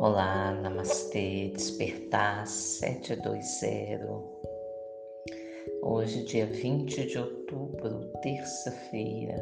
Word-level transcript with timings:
Olá, 0.00 0.52
Namastê, 0.52 1.48
Despertar 1.48 2.46
720. 2.46 3.98
Hoje, 5.82 6.22
dia 6.22 6.46
20 6.46 7.04
de 7.04 7.18
outubro, 7.18 8.08
terça-feira, 8.22 9.34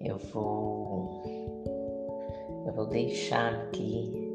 eu 0.00 0.16
vou 0.32 1.24
eu 2.68 2.72
vou 2.72 2.86
deixar 2.86 3.52
aqui 3.52 4.32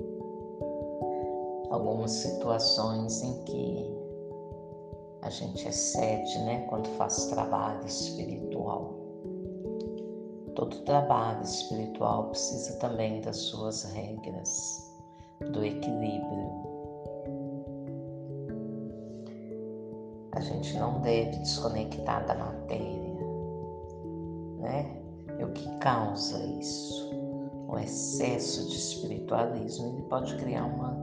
algumas 1.70 2.12
situações 2.12 3.22
em 3.22 3.46
que 3.46 4.00
a 5.22 5.30
gente 5.30 5.66
excede, 5.66 6.38
né, 6.40 6.68
quando 6.70 6.90
faz 6.98 7.28
trabalho 7.28 7.86
espiritual. 7.86 8.89
Todo 10.60 10.76
trabalho 10.82 11.42
espiritual 11.42 12.32
precisa 12.32 12.78
também 12.80 13.22
das 13.22 13.38
suas 13.38 13.86
regras, 13.94 14.94
do 15.54 15.64
equilíbrio. 15.64 16.52
A 20.34 20.42
gente 20.42 20.78
não 20.78 21.00
deve 21.00 21.38
desconectar 21.38 22.28
da 22.28 22.36
matéria, 22.36 23.26
né? 24.58 25.02
E 25.40 25.46
o 25.46 25.54
que 25.54 25.78
causa 25.78 26.38
isso? 26.60 27.10
O 27.70 27.80
excesso 27.80 28.68
de 28.68 28.76
espiritualismo 28.76 29.88
ele 29.88 30.02
pode 30.10 30.36
criar 30.36 30.66
uma 30.66 30.94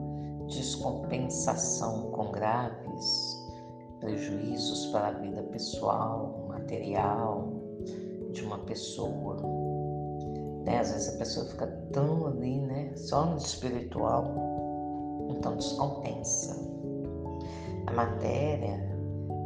descompensação 0.48 2.10
com 2.10 2.30
graves 2.30 3.42
prejuízos 4.00 4.84
para 4.88 5.08
a 5.08 5.12
vida 5.12 5.42
pessoal, 5.44 6.44
material, 6.46 7.55
de 8.36 8.42
uma 8.42 8.58
pessoa. 8.58 9.36
Né? 10.64 10.78
Às 10.78 10.92
vezes 10.92 11.14
a 11.14 11.18
pessoa 11.18 11.46
fica 11.46 11.66
tão 11.92 12.26
ali, 12.26 12.60
né? 12.60 12.94
Só 12.96 13.24
no 13.24 13.36
espiritual, 13.36 14.24
então 15.30 15.56
descompensa. 15.56 16.54
A 17.86 17.92
matéria 17.92 18.94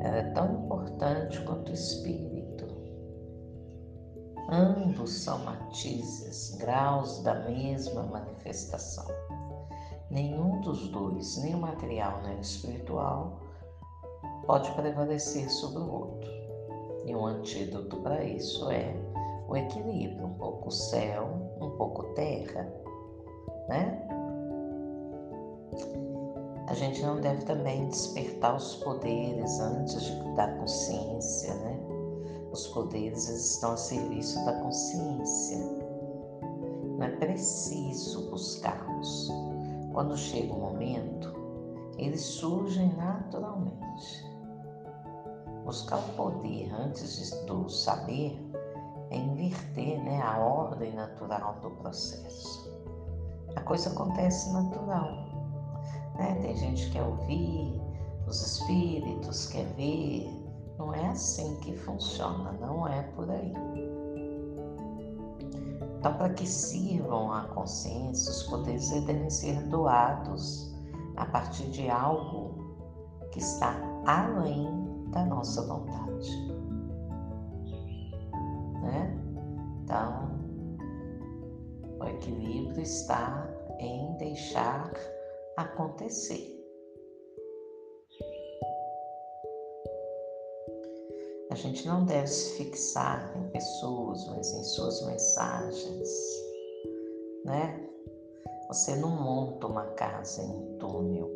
é 0.02 0.22
tão 0.34 0.64
importante 0.64 1.40
quanto 1.42 1.70
o 1.70 1.74
espírito. 1.74 2.66
Ambos 4.50 5.12
são 5.12 5.38
matizes, 5.44 6.56
graus 6.56 7.22
da 7.22 7.34
mesma 7.48 8.02
manifestação. 8.04 9.06
Nenhum 10.10 10.60
dos 10.62 10.88
dois, 10.88 11.40
nem 11.44 11.54
o 11.54 11.60
material 11.60 12.20
nem 12.24 12.38
o 12.38 12.40
espiritual, 12.40 13.40
pode 14.46 14.68
prevalecer 14.72 15.48
sobre 15.48 15.78
o 15.78 15.92
outro. 15.92 16.39
E 17.04 17.14
um 17.14 17.26
antídoto 17.26 17.96
para 17.98 18.22
isso 18.24 18.70
é 18.70 18.94
o 19.48 19.56
equilíbrio, 19.56 20.26
um 20.26 20.34
pouco 20.34 20.70
céu, 20.70 21.28
um 21.60 21.70
pouco 21.70 22.04
terra, 22.14 22.72
né? 23.68 24.06
A 26.68 26.74
gente 26.74 27.02
não 27.02 27.20
deve 27.20 27.44
também 27.44 27.88
despertar 27.88 28.54
os 28.54 28.76
poderes 28.76 29.58
antes 29.58 30.02
de, 30.02 30.34
da 30.36 30.46
consciência, 30.54 31.52
né? 31.54 31.80
Os 32.52 32.68
poderes 32.68 33.28
estão 33.28 33.72
a 33.72 33.76
serviço 33.76 34.44
da 34.44 34.52
consciência. 34.60 35.58
Não 36.96 37.02
é 37.02 37.10
preciso 37.16 38.30
buscá-los. 38.30 39.32
Quando 39.92 40.16
chega 40.16 40.52
o 40.52 40.60
momento, 40.60 41.34
eles 41.98 42.20
surgem 42.20 42.94
naturalmente. 42.94 44.29
Buscar 45.70 45.98
o 45.98 46.12
poder 46.14 46.68
antes 46.74 47.30
do 47.46 47.68
saber 47.70 48.36
é 49.08 49.16
inverter 49.16 50.02
né, 50.02 50.20
a 50.20 50.36
ordem 50.36 50.92
natural 50.92 51.60
do 51.62 51.70
processo. 51.70 52.68
A 53.54 53.60
coisa 53.60 53.88
acontece 53.90 54.52
natural. 54.52 55.12
Né? 56.16 56.36
Tem 56.42 56.56
gente 56.56 56.86
que 56.86 56.90
quer 56.94 57.04
ouvir 57.04 57.80
os 58.26 58.44
espíritos, 58.44 59.46
quer 59.46 59.66
ver. 59.76 60.28
Não 60.76 60.92
é 60.92 61.06
assim 61.06 61.54
que 61.60 61.76
funciona, 61.76 62.50
não 62.60 62.88
é 62.88 63.02
por 63.14 63.30
aí. 63.30 63.54
Então, 66.00 66.14
para 66.14 66.30
que 66.30 66.48
sirvam 66.48 67.32
a 67.32 67.42
consciência, 67.44 68.32
os 68.32 68.42
poderes 68.42 68.90
devem 68.90 69.30
ser 69.30 69.62
doados 69.68 70.74
a 71.16 71.26
partir 71.26 71.70
de 71.70 71.88
algo 71.88 72.58
que 73.30 73.38
está 73.38 73.76
além 74.04 74.79
da 75.10 75.24
nossa 75.24 75.62
vontade. 75.66 76.30
Né? 78.82 79.18
Então, 79.82 80.30
o 82.00 82.04
equilíbrio 82.04 82.82
está 82.82 83.48
em 83.78 84.16
deixar 84.16 84.92
acontecer. 85.56 86.56
A 91.50 91.54
gente 91.56 91.86
não 91.86 92.04
deve 92.04 92.28
se 92.28 92.56
fixar 92.56 93.36
em 93.36 93.48
pessoas, 93.50 94.24
mas 94.28 94.52
em 94.54 94.62
suas 94.62 95.04
mensagens, 95.04 96.08
né? 97.44 97.88
Você 98.68 98.94
não 98.94 99.10
monta 99.10 99.66
uma 99.66 99.84
casa 99.94 100.42
em 100.42 100.48
um 100.48 100.78
túnel, 100.78 101.28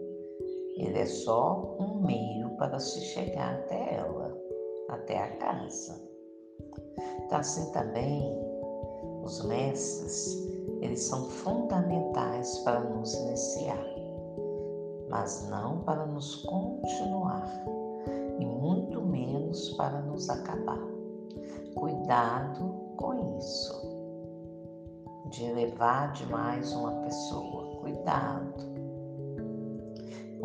ele 0.76 0.98
é 0.98 1.06
só 1.06 1.76
um 1.80 2.00
meio 2.00 2.43
para 2.56 2.78
se 2.78 3.00
chegar 3.00 3.54
até 3.54 3.94
ela, 3.94 4.36
até 4.88 5.22
a 5.22 5.36
casa. 5.36 6.00
Então, 7.24 7.38
assim 7.38 7.70
também, 7.72 8.22
os 9.22 9.44
mestres, 9.44 10.46
eles 10.80 11.02
são 11.02 11.24
fundamentais 11.24 12.58
para 12.58 12.80
nos 12.80 13.14
iniciar, 13.14 13.84
mas 15.08 15.48
não 15.48 15.80
para 15.80 16.04
nos 16.06 16.36
continuar, 16.44 17.48
e 18.38 18.44
muito 18.44 19.00
menos 19.00 19.70
para 19.70 20.00
nos 20.02 20.28
acabar. 20.28 20.82
Cuidado 21.74 22.74
com 22.96 23.38
isso, 23.38 23.74
de 25.30 25.44
elevar 25.44 26.12
demais 26.12 26.72
uma 26.72 26.92
pessoa. 27.02 27.80
Cuidado 27.80 28.73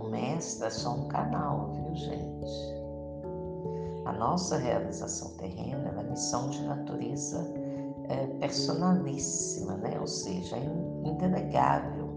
mestre 0.08 0.68
é 0.68 0.70
só 0.70 0.94
um 0.94 1.08
canal, 1.08 1.72
viu, 1.74 1.96
gente? 1.96 2.80
A 4.06 4.14
nossa 4.14 4.58
realização 4.58 5.30
terrena 5.38 5.90
é 5.90 5.92
uma 5.92 6.04
missão 6.04 6.50
de 6.50 6.62
natureza 6.64 7.46
é, 8.10 8.26
personalíssima, 8.40 9.76
né? 9.78 10.00
ou 10.00 10.08
seja, 10.08 10.58
indelegável, 11.06 12.10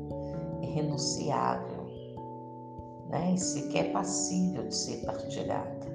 irrenunciável, 0.62 1.86
né? 3.10 3.32
e 3.34 3.38
sequer 3.38 3.92
passível 3.92 4.66
de 4.66 4.74
ser 4.74 5.04
partilhada. 5.04 5.92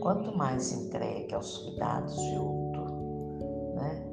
Quanto 0.00 0.36
mais 0.36 0.72
entregue 0.72 1.34
aos 1.34 1.58
cuidados 1.58 2.16
de 2.16 2.38
outro, 2.38 2.84
né? 3.74 4.06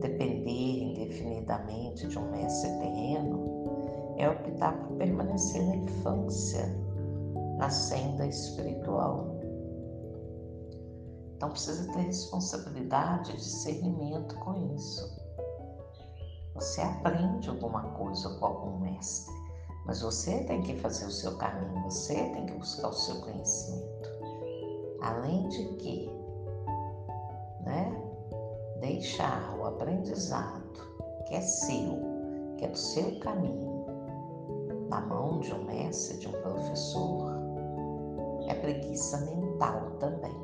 depender 0.00 0.82
indefinidamente 0.82 2.06
de 2.06 2.18
um 2.18 2.30
mestre 2.30 2.70
terreno, 2.78 3.57
é 4.18 4.28
optar 4.28 4.72
por 4.72 4.96
permanecer 4.96 5.64
na 5.64 5.76
infância, 5.76 6.66
na 7.56 7.70
senda 7.70 8.26
espiritual. 8.26 9.38
Então 11.36 11.50
precisa 11.50 11.90
ter 11.92 12.00
responsabilidade, 12.00 13.32
discernimento 13.32 14.34
com 14.40 14.74
isso. 14.74 15.16
Você 16.54 16.80
aprende 16.80 17.48
alguma 17.48 17.82
coisa 17.92 18.28
com 18.38 18.44
algum 18.44 18.80
mestre, 18.80 19.32
mas 19.86 20.02
você 20.02 20.42
tem 20.44 20.60
que 20.62 20.74
fazer 20.78 21.06
o 21.06 21.12
seu 21.12 21.36
caminho, 21.38 21.84
você 21.84 22.14
tem 22.14 22.46
que 22.46 22.54
buscar 22.54 22.88
o 22.88 22.92
seu 22.92 23.20
conhecimento. 23.20 24.08
Além 25.00 25.48
de 25.48 25.64
que, 25.76 26.10
né, 27.60 27.96
deixar 28.80 29.56
o 29.56 29.66
aprendizado 29.66 30.68
que 31.28 31.36
é 31.36 31.40
seu, 31.40 32.00
que 32.56 32.64
é 32.64 32.68
do 32.68 32.76
seu 32.76 33.20
caminho, 33.20 33.67
na 34.88 35.00
mão 35.00 35.40
de 35.40 35.52
um 35.52 35.64
mestre, 35.64 36.18
de 36.18 36.28
um 36.28 36.32
professor, 36.42 37.32
é 38.46 38.54
preguiça 38.54 39.18
mental 39.18 39.90
também, 40.00 40.34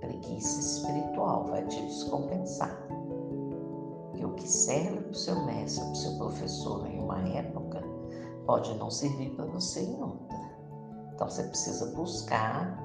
preguiça 0.00 0.60
espiritual, 0.60 1.46
vai 1.46 1.66
te 1.66 1.80
descompensar. 1.82 2.76
Que 4.14 4.24
o 4.24 4.34
que 4.34 4.48
serve 4.48 5.00
para 5.00 5.10
o 5.10 5.14
seu 5.14 5.44
mestre, 5.44 5.82
para 5.84 5.92
o 5.92 5.96
seu 5.96 6.18
professor 6.18 6.86
em 6.86 7.00
uma 7.00 7.20
época, 7.28 7.82
pode 8.46 8.74
não 8.74 8.90
servir 8.90 9.30
para 9.30 9.44
você 9.46 9.80
em 9.80 10.02
outra. 10.02 10.38
Então 11.14 11.28
você 11.28 11.42
precisa 11.44 11.86
buscar 11.94 12.82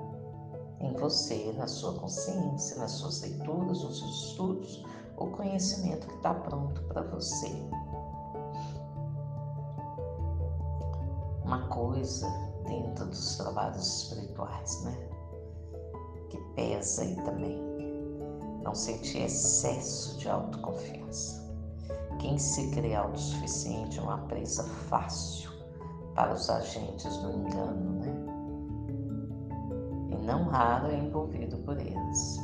em 0.80 0.94
você, 0.94 1.54
na 1.58 1.68
sua 1.68 1.94
consciência, 1.94 2.78
nas 2.78 2.92
suas 2.92 3.22
leituras, 3.22 3.84
nos 3.84 4.00
seus 4.00 4.28
estudos, 4.28 4.86
o 5.18 5.28
conhecimento 5.28 6.08
que 6.08 6.16
está 6.16 6.34
pronto 6.34 6.82
para 6.84 7.02
você. 7.04 7.50
Uma 11.50 11.68
coisa 11.68 12.30
dentro 12.68 13.08
dos 13.08 13.36
trabalhos 13.38 14.04
espirituais, 14.04 14.84
né? 14.84 14.96
Que 16.30 16.38
pesa 16.54 17.02
aí 17.02 17.16
também. 17.24 17.60
Não 18.62 18.76
sentir 18.76 19.24
excesso 19.24 20.16
de 20.20 20.30
autoconfiança. 20.30 21.50
Quem 22.20 22.38
se 22.38 22.70
crê 22.70 22.94
autossuficiente 22.94 23.98
é 23.98 24.02
uma 24.04 24.20
presa 24.28 24.64
fácil 24.64 25.50
para 26.14 26.34
os 26.34 26.48
agentes 26.52 27.18
do 27.18 27.32
engano, 27.32 28.00
né? 28.00 28.14
E 30.12 30.16
não 30.18 30.44
raro 30.44 30.92
é 30.92 31.00
envolvido 31.00 31.58
por 31.60 31.80
eles. 31.80 32.38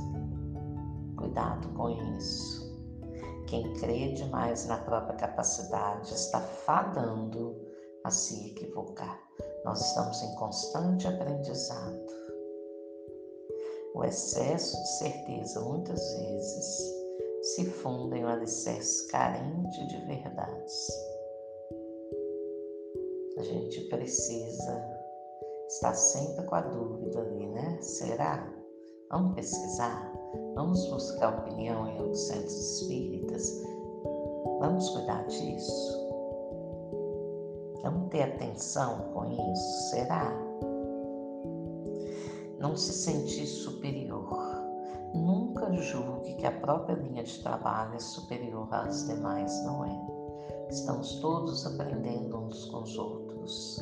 Cuidado 1.15 1.67
com 1.75 1.91
isso. 2.17 2.73
Quem 3.45 3.71
crê 3.75 4.13
demais 4.13 4.65
na 4.65 4.77
própria 4.77 5.15
capacidade 5.15 6.11
está 6.11 6.39
fadando 6.39 7.64
a 8.05 8.11
se 8.11 8.51
equivocar. 8.51 9.19
Nós 9.65 9.81
estamos 9.81 10.21
em 10.21 10.35
constante 10.35 11.07
aprendizado. 11.07 12.05
O 13.95 14.03
excesso 14.03 14.77
de 14.77 14.97
certeza 14.99 15.59
muitas 15.61 15.99
vezes 16.15 16.93
se 17.41 17.65
funde 17.65 18.17
em 18.17 18.25
um 18.25 18.27
alicerce 18.27 19.07
carente 19.07 19.87
de 19.87 19.97
verdades. 20.05 20.87
A 23.39 23.43
gente 23.43 23.81
precisa 23.89 24.85
estar 25.67 25.95
sempre 25.95 26.45
com 26.45 26.55
a 26.55 26.61
dúvida 26.61 27.21
ali, 27.21 27.47
né? 27.47 27.81
Será? 27.81 28.53
Vamos 29.09 29.33
pesquisar? 29.33 30.13
Vamos 30.53 30.85
buscar 30.89 31.39
opinião 31.39 31.87
em 31.87 31.99
outros 32.01 32.27
centros 32.27 32.81
espíritas? 32.81 33.63
Vamos 34.59 34.89
cuidar 34.91 35.25
disso? 35.25 36.04
Vamos 37.85 38.09
ter 38.09 38.23
atenção 38.23 38.97
com 39.13 39.25
isso? 39.25 39.91
Será? 39.91 40.33
Não 42.57 42.75
se 42.75 42.91
sentir 42.91 43.45
superior. 43.45 44.25
Nunca 45.13 45.71
julgue 45.71 46.33
que 46.33 46.47
a 46.47 46.51
própria 46.51 46.95
linha 46.95 47.23
de 47.23 47.37
trabalho 47.43 47.93
é 47.93 47.99
superior 47.99 48.67
às 48.73 49.05
demais, 49.05 49.63
não 49.65 49.85
é? 49.85 50.01
Estamos 50.67 51.19
todos 51.19 51.63
aprendendo 51.67 52.35
uns 52.39 52.65
com 52.65 52.81
os 52.81 52.97
outros. 52.97 53.79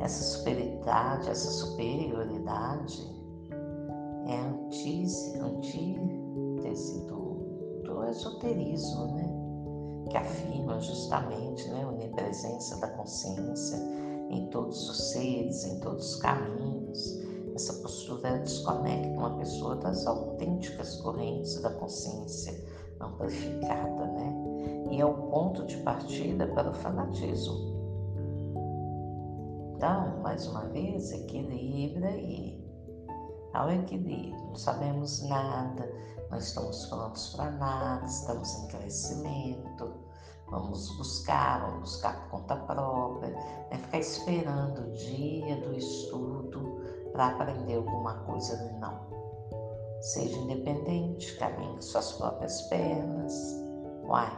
Essa 0.00 0.38
superioridade, 0.38 1.28
essa 1.28 1.50
superioridade 1.50 3.06
é 4.26 4.36
antítese, 4.40 5.38
do, 7.08 7.82
do 7.84 8.04
esoterismo, 8.04 9.14
né? 9.16 9.43
Que 10.08 10.16
afirma 10.16 10.80
justamente 10.80 11.68
né, 11.68 11.84
a 11.84 11.88
onipresença 11.88 12.76
da 12.78 12.88
consciência 12.88 13.78
em 14.30 14.46
todos 14.50 14.88
os 14.88 15.10
seres, 15.10 15.64
em 15.64 15.80
todos 15.80 16.14
os 16.14 16.16
caminhos. 16.16 17.22
Essa 17.54 17.72
postura 17.74 18.38
desconecta 18.38 19.08
uma 19.16 19.36
pessoa 19.36 19.76
das 19.76 20.06
autênticas 20.06 20.96
correntes 21.00 21.60
da 21.60 21.70
consciência 21.70 22.52
amplificada, 23.00 24.06
né? 24.06 24.34
E 24.90 25.00
é 25.00 25.04
o 25.04 25.14
ponto 25.14 25.64
de 25.64 25.76
partida 25.78 26.46
para 26.48 26.70
o 26.70 26.74
fanatismo. 26.74 27.74
Então, 29.76 30.20
mais 30.22 30.46
uma 30.46 30.66
vez, 30.66 31.12
equilibra 31.12 32.08
aí 32.08 32.64
ao 33.52 33.70
equilíbrio. 33.70 34.34
Não 34.46 34.56
sabemos 34.56 35.22
nada, 35.28 35.90
não 36.30 36.38
estamos 36.38 36.86
prontos 36.86 37.34
para 37.34 37.50
nada, 37.52 38.04
estamos 38.06 38.54
em 38.54 38.66
crescimento. 38.68 39.92
Vamos 40.50 40.96
buscar, 40.96 41.60
vamos 41.62 41.90
buscar 41.92 42.28
por 42.28 42.40
conta 42.40 42.56
própria, 42.56 43.34
é 43.70 43.76
ficar 43.76 43.98
esperando 43.98 44.82
o 44.82 44.92
dia 44.92 45.56
do 45.56 45.74
estudo 45.74 46.80
para 47.12 47.28
aprender 47.28 47.76
alguma 47.76 48.14
coisa, 48.24 48.56
não. 48.78 49.00
Seja 50.00 50.36
independente, 50.36 51.36
caminhe 51.38 51.74
com 51.76 51.82
suas 51.82 52.12
próprias 52.12 52.60
pernas. 52.62 53.34
Uai. 54.04 54.30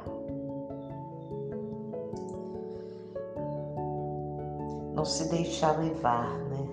Não 4.95 5.05
se 5.05 5.29
deixar 5.29 5.79
levar, 5.79 6.39
né, 6.45 6.69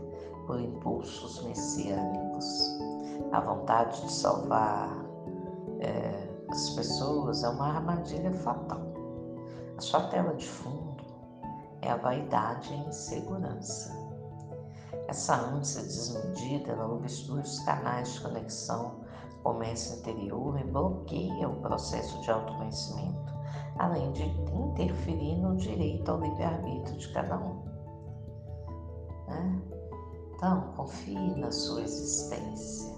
por 0.46 0.60
impulsos 0.60 1.44
messiânicos. 1.44 2.48
A 3.32 3.42
vontade 3.42 4.00
de 4.02 4.12
salvar 4.12 5.03
é, 5.84 6.46
as 6.50 6.70
pessoas 6.72 7.44
é 7.44 7.50
uma 7.50 7.76
armadilha 7.76 8.32
fatal. 8.32 8.82
A 9.78 9.82
sua 9.82 10.08
tela 10.08 10.34
de 10.36 10.48
fundo 10.48 11.04
é 11.82 11.92
a 11.92 11.98
vaidade 11.98 12.74
e 12.74 12.76
a 12.76 12.88
insegurança. 12.88 13.92
Essa 15.08 15.36
ânsia 15.36 15.82
desmedida 15.82 16.72
ela 16.72 16.94
obstrui 16.94 17.42
os 17.42 17.60
canais 17.60 18.14
de 18.14 18.22
conexão 18.22 18.92
com 19.44 19.50
o 19.50 19.54
comércio 19.54 20.00
interior 20.00 20.60
e 20.60 20.64
bloqueia 20.64 21.50
o 21.50 21.62
processo 21.62 22.22
de 22.22 22.32
autoconhecimento, 22.32 23.34
além 23.78 24.12
de 24.14 24.24
interferir 24.24 25.36
no 25.38 25.58
direito 25.58 26.10
ao 26.10 26.22
livre-arbítrio 26.22 26.98
de 26.98 27.14
cada 27.14 27.38
um. 27.38 27.62
Né? 29.28 29.62
Então, 30.36 30.74
confie 30.76 31.36
na 31.36 31.52
sua 31.52 31.82
existência, 31.82 32.96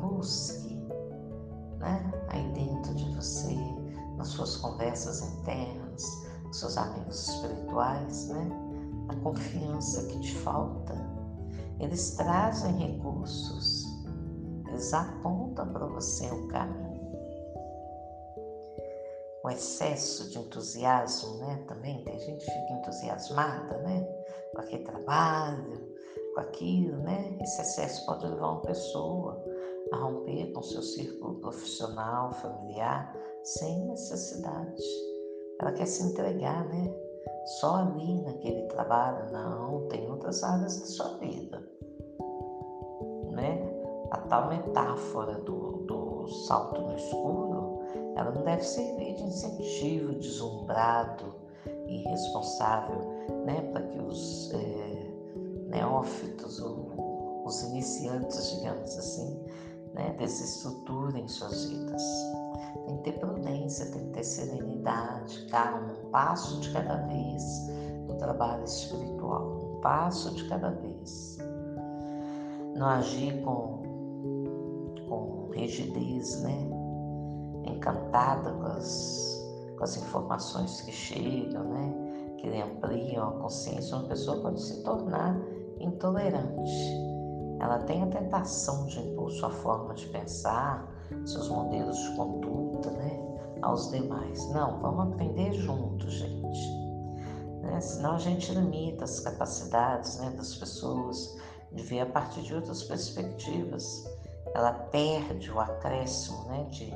busque 0.00 0.67
né, 1.78 2.12
aí 2.28 2.46
dentro 2.52 2.94
de 2.94 3.04
você, 3.14 3.56
nas 4.16 4.28
suas 4.28 4.56
conversas 4.56 5.22
internas, 5.22 6.04
com 6.42 6.52
seus 6.52 6.76
amigos 6.76 7.28
espirituais, 7.28 8.28
né? 8.28 8.50
A 9.08 9.16
confiança 9.16 10.06
que 10.06 10.20
te 10.20 10.34
falta. 10.36 10.94
Eles 11.80 12.10
trazem 12.16 12.76
recursos, 12.76 13.86
eles 14.68 14.92
apontam 14.92 15.72
para 15.72 15.86
você 15.86 16.30
um 16.30 16.48
caminho. 16.48 16.88
O 19.44 19.50
excesso 19.50 20.28
de 20.30 20.38
entusiasmo, 20.38 21.38
né? 21.38 21.64
Também 21.68 22.02
tem 22.04 22.18
gente 22.18 22.44
que 22.44 22.50
fica 22.50 22.72
entusiasmada, 22.72 23.78
né? 23.78 24.02
Com 24.52 24.60
aquele 24.60 24.82
trabalho, 24.82 25.94
com 26.34 26.40
aquilo, 26.40 26.98
né? 26.98 27.38
Esse 27.40 27.62
excesso 27.62 28.04
pode 28.04 28.26
levar 28.26 28.50
uma 28.50 28.60
pessoa 28.62 29.42
a 29.92 29.96
romper 29.96 30.52
com 30.52 30.62
seu 30.62 30.82
círculo 30.82 31.36
profissional, 31.36 32.32
familiar, 32.32 33.14
sem 33.42 33.86
necessidade. 33.86 34.82
Ela 35.60 35.72
quer 35.72 35.86
se 35.86 36.02
entregar, 36.02 36.66
né? 36.68 36.92
Só 37.60 37.76
ali 37.76 38.20
naquele 38.22 38.62
trabalho, 38.68 39.32
não, 39.32 39.88
tem 39.88 40.08
outras 40.10 40.42
áreas 40.44 40.78
da 40.80 40.86
sua 40.86 41.18
vida. 41.18 41.62
Né? 43.30 43.58
A 44.10 44.18
tal 44.18 44.48
metáfora 44.48 45.34
do, 45.38 45.84
do 45.86 46.28
salto 46.46 46.80
no 46.82 46.94
escuro, 46.94 47.78
ela 48.16 48.30
não 48.32 48.42
deve 48.42 48.62
servir 48.62 49.14
de 49.14 49.22
incentivo 49.22 50.14
deslumbrado 50.14 51.34
e 51.86 52.02
responsável 52.08 52.98
né? 53.46 53.62
para 53.72 53.82
que 53.82 53.98
os 53.98 54.52
é, 54.52 55.10
neófitos, 55.68 56.60
os 56.60 57.62
iniciantes, 57.64 58.56
digamos 58.56 58.98
assim, 58.98 59.42
né? 59.94 60.14
desestruturem 60.18 61.26
suas 61.28 61.66
vidas. 61.66 62.02
Tem 62.86 62.96
que 62.98 63.02
ter 63.04 63.18
prudência, 63.18 63.90
tem 63.90 64.06
que 64.06 64.12
ter 64.12 64.24
serenidade, 64.24 65.46
calma, 65.50 65.92
um 65.92 66.10
passo 66.10 66.60
de 66.60 66.70
cada 66.72 66.96
vez 67.06 67.42
no 68.06 68.14
trabalho 68.16 68.64
espiritual, 68.64 69.76
um 69.76 69.80
passo 69.80 70.34
de 70.34 70.48
cada 70.48 70.70
vez. 70.70 71.38
Não 72.76 72.86
agir 72.86 73.42
com, 73.42 73.82
com 75.08 75.50
rigidez, 75.52 76.42
né? 76.42 76.70
Encantada 77.64 78.52
com 78.52 78.66
as, 78.66 79.44
com 79.76 79.84
as 79.84 79.96
informações 79.96 80.80
que 80.82 80.92
chegam, 80.92 81.64
né? 81.64 82.34
Que 82.38 82.48
ampliam 82.60 83.28
a 83.28 83.32
consciência, 83.32 83.96
uma 83.96 84.08
pessoa 84.08 84.40
pode 84.40 84.62
se 84.62 84.82
tornar 84.84 85.38
intolerante. 85.80 87.07
Ela 87.60 87.78
tem 87.80 88.02
a 88.02 88.06
tentação 88.06 88.86
de 88.86 89.00
impor 89.00 89.30
sua 89.32 89.50
forma 89.50 89.94
de 89.94 90.06
pensar, 90.06 90.88
seus 91.24 91.48
modelos 91.48 91.98
de 91.98 92.16
conduta, 92.16 92.90
né, 92.90 93.28
aos 93.62 93.90
demais. 93.90 94.48
Não, 94.50 94.78
vamos 94.80 95.12
aprender 95.12 95.52
juntos, 95.52 96.12
gente. 96.12 96.78
Né? 97.62 97.80
Senão 97.80 98.14
a 98.14 98.18
gente 98.18 98.52
limita 98.52 99.04
as 99.04 99.20
capacidades 99.20 100.18
né, 100.18 100.30
das 100.30 100.54
pessoas 100.54 101.36
de 101.72 101.82
ver 101.82 102.00
a 102.00 102.06
partir 102.06 102.42
de 102.42 102.54
outras 102.54 102.82
perspectivas. 102.84 104.08
Ela 104.54 104.72
perde 104.72 105.50
o 105.50 105.60
acréscimo 105.60 106.44
né, 106.44 106.64
de, 106.70 106.92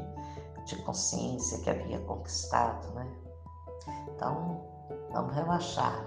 de 0.67 0.77
consciência 0.83 1.59
que 1.61 1.71
havia 1.71 1.99
conquistado. 2.01 2.89
Né? 2.95 3.07
Então, 4.15 4.61
vamos 5.13 5.35
relaxar, 5.35 6.05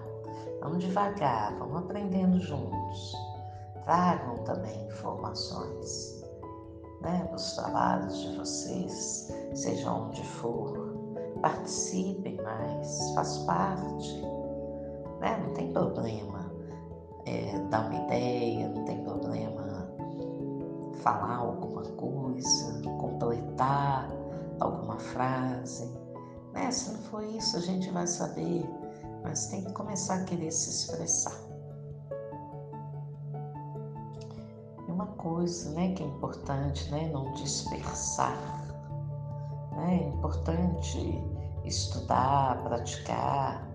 vamos 0.61 0.79
devagar, 0.79 1.53
vamos 1.57 1.77
aprendendo 1.77 2.39
juntos. 2.39 3.13
Tragam 3.85 4.37
também 4.45 4.87
informações 4.87 6.23
né, 7.01 7.27
dos 7.31 7.53
trabalhos 7.53 8.19
de 8.19 8.35
vocês, 8.35 9.31
seja 9.53 9.91
onde 9.91 10.23
for. 10.25 10.95
Participem 11.41 12.35
mais, 12.41 13.13
faz 13.13 13.37
parte. 13.39 14.21
Né? 15.19 15.37
Não 15.45 15.53
tem 15.53 15.71
problema 15.71 16.51
é, 17.27 17.59
dar 17.69 17.85
uma 17.85 18.05
ideia, 18.05 18.69
não 18.69 18.85
tem 18.85 19.03
problema 19.03 19.87
falar 21.03 21.35
alguma 21.35 21.83
coisa, 21.83 22.81
completar 22.99 24.09
alguma 24.59 24.97
frase. 24.97 25.87
Né? 26.53 26.71
Se 26.71 26.91
não 26.91 26.99
for 27.01 27.23
isso, 27.23 27.57
a 27.57 27.61
gente 27.61 27.91
vai 27.91 28.07
saber, 28.07 28.67
mas 29.21 29.45
tem 29.47 29.63
que 29.63 29.73
começar 29.73 30.15
a 30.15 30.23
querer 30.23 30.51
se 30.51 30.71
expressar. 30.71 31.44
Uma 35.05 35.13
coisa 35.13 35.69
né, 35.71 35.93
que 35.93 36.03
é 36.03 36.05
importante, 36.05 36.91
né, 36.91 37.09
não 37.13 37.31
dispersar. 37.33 38.35
Né? 39.71 39.99
É 40.01 40.07
importante 40.07 41.23
estudar, 41.63 42.63
praticar, 42.63 43.67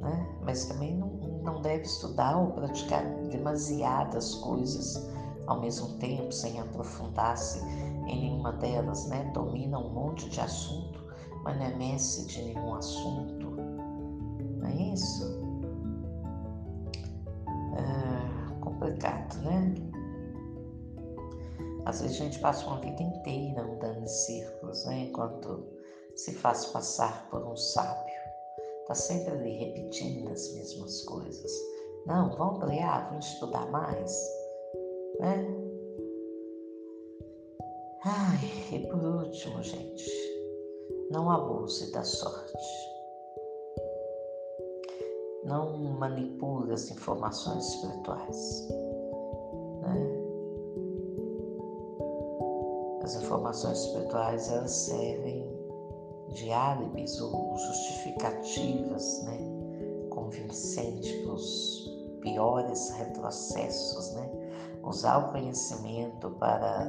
né? 0.00 0.26
mas 0.42 0.66
também 0.66 0.96
não, 0.96 1.08
não 1.42 1.60
deve 1.60 1.82
estudar 1.82 2.36
ou 2.36 2.52
praticar 2.52 3.04
demasiadas 3.30 4.36
coisas 4.36 5.10
ao 5.46 5.60
mesmo 5.60 5.98
tempo, 5.98 6.32
sem 6.32 6.60
aprofundar-se 6.60 7.58
em 8.06 8.20
nenhuma 8.20 8.52
delas, 8.52 9.08
né? 9.08 9.28
Domina 9.34 9.78
um 9.78 9.92
monte 9.92 10.28
de 10.28 10.40
assunto, 10.40 11.00
mas 11.42 11.56
não 11.58 11.66
é 11.66 11.74
mestre 11.74 12.26
de 12.26 12.42
nenhum 12.42 12.74
assunto. 12.74 13.50
Não 14.58 14.68
é 14.68 14.74
isso? 14.92 15.42
É 17.76 18.60
complicado, 18.60 19.36
né? 19.42 19.91
Às 21.92 22.00
vezes 22.00 22.16
a 22.16 22.24
gente 22.24 22.38
passa 22.38 22.66
uma 22.66 22.80
vida 22.80 23.02
inteira 23.02 23.60
andando 23.60 24.02
em 24.02 24.06
círculos, 24.06 24.82
né? 24.86 25.00
Enquanto 25.10 25.62
se 26.16 26.32
faz 26.32 26.64
passar 26.64 27.28
por 27.28 27.46
um 27.46 27.54
sábio. 27.54 28.14
Está 28.80 28.94
sempre 28.94 29.34
ali 29.34 29.52
repetindo 29.58 30.30
as 30.30 30.54
mesmas 30.54 31.02
coisas. 31.02 31.52
Não, 32.06 32.34
vamos 32.34 32.62
ampliar, 32.62 33.10
vamos 33.10 33.26
estudar 33.26 33.70
mais. 33.70 34.10
Né? 35.20 35.46
Ai, 38.06 38.38
e 38.72 38.78
por 38.86 39.04
último, 39.04 39.62
gente, 39.62 40.10
não 41.10 41.30
abuse 41.30 41.92
da 41.92 42.02
sorte. 42.02 42.56
Não 45.44 45.76
manipule 45.98 46.72
as 46.72 46.90
informações 46.90 47.66
espirituais. 47.66 48.68
As 53.12 53.22
informações 53.22 53.78
espirituais 53.78 54.50
elas 54.50 54.70
servem 54.70 55.46
de 56.28 56.50
álibis 56.50 57.20
ou 57.20 57.58
justificativas, 57.58 59.22
né, 59.24 59.38
convincentes 60.08 61.12
para 61.20 61.34
os 61.34 61.90
piores 62.22 62.88
retrocessos, 62.92 64.14
né? 64.14 64.30
Usar 64.82 65.18
o 65.18 65.30
conhecimento 65.30 66.30
para 66.38 66.86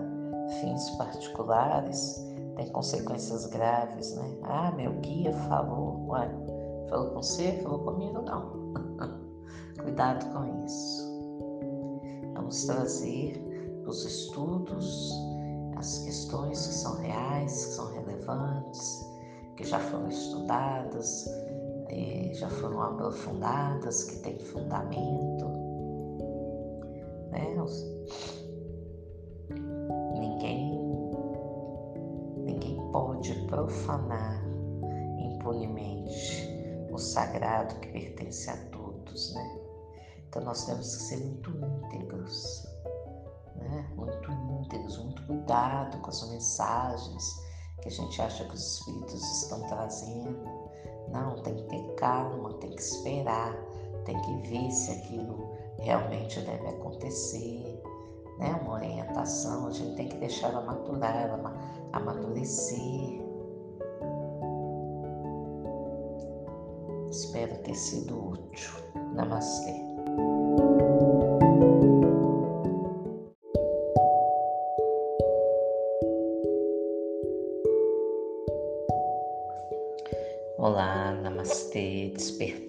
fins 0.62 0.90
particulares 0.92 2.26
tem 2.56 2.70
consequências 2.70 3.46
graves, 3.48 4.16
né? 4.16 4.38
Ah, 4.44 4.72
meu 4.72 4.94
guia 5.02 5.34
falou, 5.50 6.08
ué, 6.08 6.30
falou 6.90 7.10
com 7.10 7.16
você, 7.16 7.52
falou 7.64 7.80
comigo, 7.80 8.22
não. 8.22 8.72
Cuidado 9.84 10.26
com 10.32 10.66
isso. 10.66 11.04
Vamos 12.34 12.64
trazer 12.64 13.84
os 13.86 14.06
estudos 14.06 15.33
as 15.84 15.98
questões 16.00 16.66
que 16.66 16.74
são 16.76 16.96
reais, 16.96 17.66
que 17.66 17.72
são 17.74 17.94
relevantes, 17.94 19.06
que 19.58 19.66
já 19.66 19.78
foram 19.80 20.08
estudadas, 20.08 21.28
eh, 21.90 22.32
já 22.34 22.50
foram 22.50 22.82
aprofundadas, 22.82 24.06
que 24.06 24.16
têm 24.20 24.40
fundamento. 24.40 25.46
Né? 27.32 27.54
Ninguém, 30.18 30.72
ninguém 32.38 32.78
pode 32.94 33.34
profanar 33.48 34.42
impunemente 35.20 36.48
o 36.94 36.98
sagrado 36.98 37.76
que 37.82 37.90
pertence 37.90 38.50
a 38.50 38.56
todos, 38.68 39.34
né? 39.34 39.60
Então 40.30 40.46
nós 40.46 40.66
temos 40.66 40.96
que 40.96 41.02
ser 41.02 41.18
muito 41.18 41.50
íntegros, 41.50 42.73
cuidado 45.26 45.98
com 46.00 46.10
as 46.10 46.30
mensagens 46.30 47.44
que 47.82 47.90
a 47.90 47.92
gente 47.92 48.22
acha 48.22 48.46
que 48.46 48.56
os 48.56 48.80
espíritos 48.80 49.42
estão 49.42 49.62
trazendo. 49.68 50.38
Não, 51.10 51.36
tem 51.44 51.56
que 51.56 51.64
ter 51.64 51.96
calma, 51.96 52.54
tem 52.54 52.72
que 52.72 52.82
esperar, 52.82 53.54
tem 54.06 54.20
que 54.22 54.50
ver 54.50 54.72
se 54.72 54.92
aquilo 54.92 55.52
realmente 55.80 56.40
deve 56.42 56.68
acontecer. 56.68 57.82
Né? 58.40 58.60
Uma 58.62 58.76
orientação, 58.76 59.68
a 59.68 59.72
gente 59.72 59.96
tem 59.96 60.08
que 60.08 60.18
deixar 60.18 60.50
ela 60.50 60.62
maturar, 60.62 61.16
ela 61.16 61.54
amadurecer. 61.92 63.22
Espero 67.10 67.58
ter 67.60 67.76
sido 67.76 68.30
útil. 68.30 68.72
Namastê. 69.14 69.83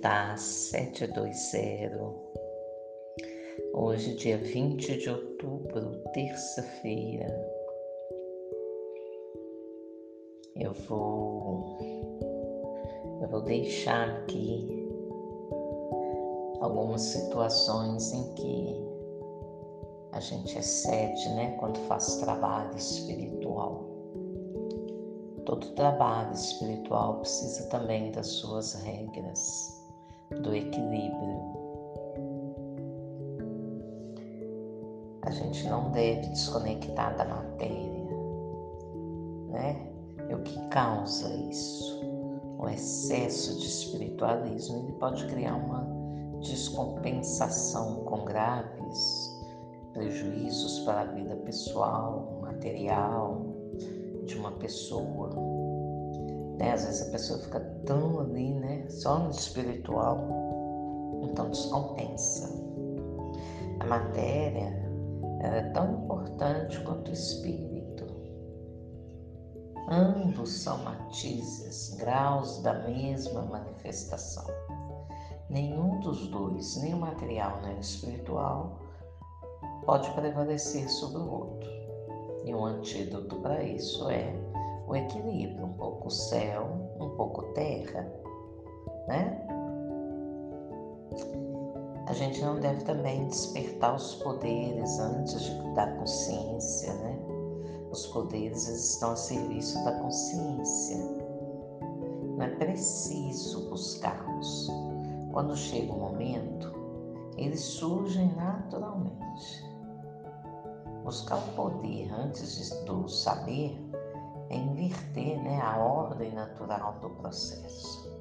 Despertar 0.05 0.37
720. 0.37 1.97
Hoje, 3.73 4.15
dia 4.17 4.37
20 4.37 4.99
de 4.99 5.09
outubro, 5.09 5.99
terça-feira. 6.13 7.27
Eu 10.57 10.75
vou 10.75 11.79
eu 13.23 13.29
vou 13.29 13.41
deixar 13.45 14.11
aqui 14.11 14.69
algumas 16.61 17.01
situações 17.01 18.13
em 18.13 18.35
que 18.35 18.85
a 20.13 20.21
gente 20.21 20.59
excede, 20.59 21.31
né, 21.31 21.57
quando 21.59 21.79
faz 21.89 22.17
trabalho 22.17 22.77
espiritual. 22.77 23.89
Todo 25.47 25.75
trabalho 25.75 26.35
espiritual 26.35 27.21
precisa 27.21 27.67
também 27.71 28.13
das 28.13 28.27
suas 28.27 28.75
regras, 28.75 29.84
do 30.31 30.55
equilíbrio. 30.55 31.55
A 35.23 35.31
gente 35.31 35.69
não 35.69 35.91
deve 35.91 36.29
desconectar 36.29 37.17
da 37.17 37.25
matéria, 37.25 38.07
né? 39.49 39.89
E 40.29 40.35
o 40.35 40.43
que 40.43 40.69
causa 40.69 41.29
isso? 41.35 42.01
O 42.59 42.69
excesso 42.69 43.59
de 43.59 43.67
espiritualismo 43.67 44.79
ele 44.79 44.93
pode 44.93 45.27
criar 45.27 45.55
uma 45.55 45.87
descompensação 46.41 48.05
com 48.05 48.25
graves 48.25 49.35
prejuízos 49.93 50.81
para 50.81 51.03
a 51.03 51.05
vida 51.05 51.37
pessoal, 51.37 52.39
material, 52.43 53.43
de 54.25 54.37
uma 54.37 54.53
pessoa. 54.53 55.54
Né? 56.59 56.73
Às 56.73 56.85
vezes 56.85 57.09
a 57.09 57.11
pessoa 57.11 57.39
fica 57.41 57.61
tão 57.87 58.21
ali, 58.21 58.55
né? 58.55 58.87
Só 58.89 59.19
no 59.19 59.31
espiritual, 59.31 60.19
então 61.23 61.51
descompensa. 61.51 62.49
A 63.81 63.87
matéria 63.87 64.85
é 65.41 65.63
tão 65.73 66.05
importante 66.05 66.81
quanto 66.85 67.11
o 67.11 67.15
espírito. 67.15 68.05
Ambos 69.91 70.51
são 70.51 70.79
matizes, 70.85 71.95
graus 71.97 72.63
da 72.63 72.73
mesma 72.89 73.43
manifestação. 73.43 74.47
Nenhum 75.51 76.01
dos 76.01 76.27
dois, 76.29 76.77
nem 76.81 76.95
o 76.95 76.99
material 76.99 77.61
nem 77.63 77.77
o 77.77 77.81
espiritual, 77.81 78.81
pode 79.85 80.11
prevalecer 80.13 80.89
sobre 80.89 81.19
o 81.19 81.31
outro. 81.31 81.71
E 82.45 82.55
um 82.55 82.65
antídoto 82.65 83.37
para 83.37 83.63
isso 83.63 84.09
é 84.09 84.35
o 84.87 84.95
equilíbrio, 84.95 85.67
um 85.67 85.73
pouco 85.73 86.11
céu, 86.11 86.69
um 87.01 87.11
pouco 87.11 87.43
terra, 87.55 88.07
né? 89.09 89.41
A 92.07 92.13
gente 92.13 92.43
não 92.43 92.61
deve 92.61 92.85
também 92.85 93.27
despertar 93.29 93.97
os 93.97 94.17
poderes 94.17 94.99
antes 94.99 95.41
de, 95.41 95.75
da 95.75 95.87
consciência, 95.97 96.93
né? 96.95 97.19
Os 97.91 98.07
poderes 98.09 98.69
estão 98.69 99.13
a 99.13 99.17
serviço 99.17 99.83
da 99.85 99.93
consciência. 99.93 100.99
Não 102.37 102.43
é 102.43 102.49
preciso 102.57 103.71
buscá-los. 103.71 104.69
Quando 105.33 105.57
chega 105.57 105.93
o 105.93 105.99
momento, 105.99 106.73
eles 107.37 107.61
surgem 107.61 108.35
naturalmente. 108.35 109.65
Buscar 111.05 111.37
o 111.37 111.53
poder 111.55 112.13
antes 112.13 112.71
do 112.85 113.09
saber 113.09 113.79
é 114.51 114.57
inverter 114.57 115.43
né, 115.43 115.61
a 115.61 115.77
ordem 115.79 116.33
natural 116.35 116.99
do 117.01 117.11
processo. 117.11 118.13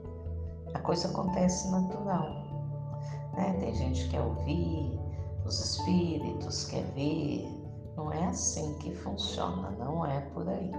A 0.74 0.80
coisa 0.80 1.08
acontece 1.08 1.70
natural. 1.70 2.44
Né? 3.36 3.54
Tem 3.60 3.76
gente 3.76 4.04
que 4.04 4.10
quer 4.12 4.22
ouvir 4.22 5.00
os 5.46 5.60
espíritos, 5.60 6.66
quer 6.66 6.84
ver. 6.94 7.48
Não 7.96 8.12
é 8.12 8.26
assim 8.26 8.74
que 8.80 8.94
funciona, 8.96 9.70
não 9.72 10.06
é 10.06 10.22
por 10.34 10.48
aí. 10.50 10.72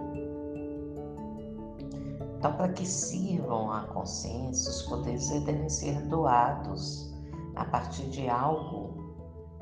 Então, 2.38 2.52
para 2.56 2.72
que 2.72 2.84
sirvam 2.84 3.70
a 3.70 3.82
consciência, 3.84 4.70
os 4.70 4.82
poderes 4.82 5.30
devem 5.44 5.68
ser 5.68 5.98
doados 6.08 7.14
a 7.56 7.64
partir 7.64 8.08
de 8.10 8.28
algo 8.28 8.92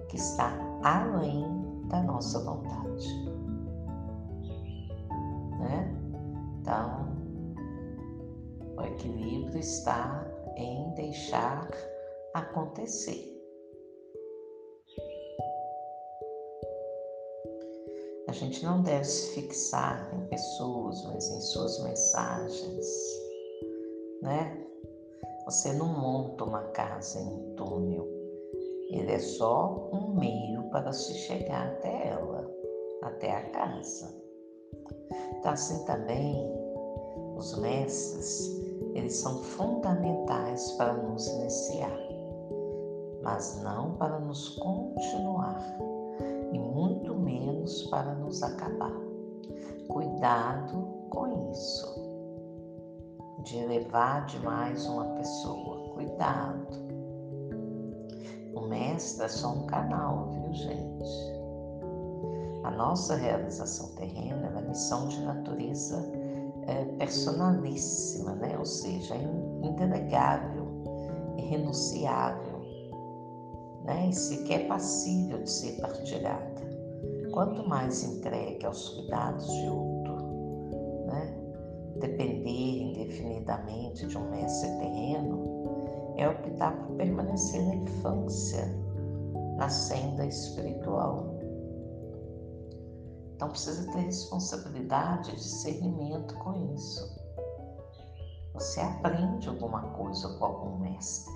que 0.09 0.17
está 0.17 0.53
além 0.83 1.47
da 1.89 2.03
nossa 2.03 2.43
vontade. 2.43 3.42
Né? 5.63 5.95
Então, 6.61 7.13
o 8.77 8.83
equilíbrio 8.83 9.59
está 9.59 10.27
em 10.57 10.93
deixar 10.95 11.71
acontecer. 12.35 13.33
A 18.29 18.33
gente 18.33 18.65
não 18.65 18.83
deve 18.83 19.05
se 19.05 19.35
fixar 19.35 20.11
em 20.15 20.27
pessoas, 20.29 21.05
mas 21.05 21.31
em 21.31 21.41
suas 21.41 21.83
mensagens, 21.85 22.87
né? 24.23 24.67
Você 25.45 25.73
não 25.75 25.89
monta 25.89 26.45
uma 26.45 26.63
casa 26.69 27.21
em 27.21 27.27
um 27.27 27.55
túnel. 27.57 28.09
Ele 28.91 29.13
é 29.13 29.19
só 29.19 29.91
um 29.93 30.15
meio 30.15 30.63
para 30.71 30.93
se 30.93 31.13
chegar 31.15 31.73
até 31.73 32.09
ela, 32.09 32.51
até 33.03 33.33
a 33.33 33.51
casa. 33.51 34.22
Então, 35.39 35.53
assim 35.53 35.85
também, 35.85 36.49
os 37.37 37.59
mestres, 37.59 38.63
eles 38.95 39.17
são 39.17 39.39
fundamentais 39.43 40.71
para 40.73 40.93
nos 40.93 41.27
iniciar, 41.27 41.99
mas 43.23 43.61
não 43.63 43.95
para 43.95 44.21
nos 44.21 44.51
continuar 44.51 45.61
e 46.53 46.59
muito 46.59 47.15
menos 47.15 47.83
para 47.85 48.15
nos 48.15 48.43
acabar. 48.43 48.95
Cuidado 49.89 50.87
com 51.11 51.51
isso, 51.51 51.95
de 53.45 53.59
elevar 53.59 54.27
demais 54.27 54.87
uma 54.87 55.07
pessoa. 55.17 55.91
Cuidado. 55.95 56.83
O 58.55 58.61
mestre 58.69 59.25
é 59.25 59.29
só 59.29 59.49
um 59.49 59.67
canal, 59.67 60.29
viu, 60.31 60.55
gente? 60.55 61.42
A 62.65 62.71
nossa 62.71 63.17
realização 63.17 63.89
terrena 63.97 64.47
é 64.47 64.51
uma 64.51 64.63
missão 64.63 65.09
de 65.09 65.21
natureza 65.23 66.03
é, 66.67 66.85
personalíssima, 66.97 68.35
né? 68.35 68.57
ou 68.59 68.65
seja, 68.65 69.17
indelegável, 69.63 70.67
irrenunciável 71.37 72.63
né? 73.85 74.09
e 74.09 74.13
sequer 74.13 74.69
passível 74.69 75.43
de 75.43 75.51
ser 75.51 75.81
partilhada. 75.81 76.63
Quanto 77.33 77.67
mais 77.69 78.05
entregue 78.05 78.65
aos 78.65 78.91
cuidados 78.91 79.47
de 79.47 79.69
outro, 79.69 80.17
né? 81.07 81.35
depender 81.99 82.83
indefinidamente 82.83 84.07
de 84.07 84.19
um 84.19 84.31
mestre 84.31 84.69
terreno, 84.79 85.53
é 86.17 86.29
optar 86.29 86.77
por 86.77 86.97
permanecer 86.97 87.63
na 87.67 87.75
infância, 87.75 88.67
na 89.57 89.69
senda 89.69 90.27
espiritual. 90.27 91.32
Então 93.43 93.51
precisa 93.51 93.91
ter 93.91 94.03
responsabilidade, 94.03 95.35
discernimento 95.35 96.33
com 96.37 96.73
isso. 96.77 97.13
Você 98.55 98.81
aprende 98.81 99.49
alguma 99.49 99.83
coisa 99.95 100.29
com 100.39 100.45
algum 100.45 100.79
mestre. 100.79 101.35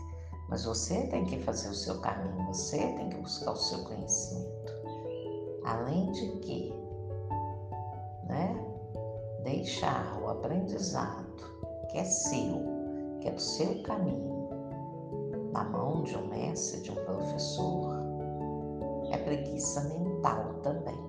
Mas 0.48 0.64
você 0.64 1.08
tem 1.08 1.24
que 1.24 1.42
fazer 1.42 1.68
o 1.68 1.74
seu 1.74 2.00
caminho, 2.00 2.46
você 2.46 2.78
tem 2.78 3.08
que 3.08 3.16
buscar 3.16 3.50
o 3.50 3.56
seu 3.56 3.82
conhecimento. 3.82 4.72
Além 5.64 6.12
de 6.12 6.28
que, 6.42 6.72
né, 8.28 8.56
deixar 9.42 10.16
o 10.22 10.28
aprendizado 10.28 11.26
que 11.90 11.98
é 11.98 12.04
seu, 12.04 12.62
que 13.20 13.26
é 13.26 13.32
do 13.32 13.42
seu 13.42 13.82
caminho, 13.82 14.48
na 15.50 15.64
mão 15.64 16.04
de 16.04 16.16
um 16.16 16.28
mestre, 16.28 16.82
de 16.82 16.92
um 16.92 17.04
professor, 17.04 17.96
é 19.10 19.18
preguiça 19.18 19.82
mental 19.88 20.54
também, 20.62 21.05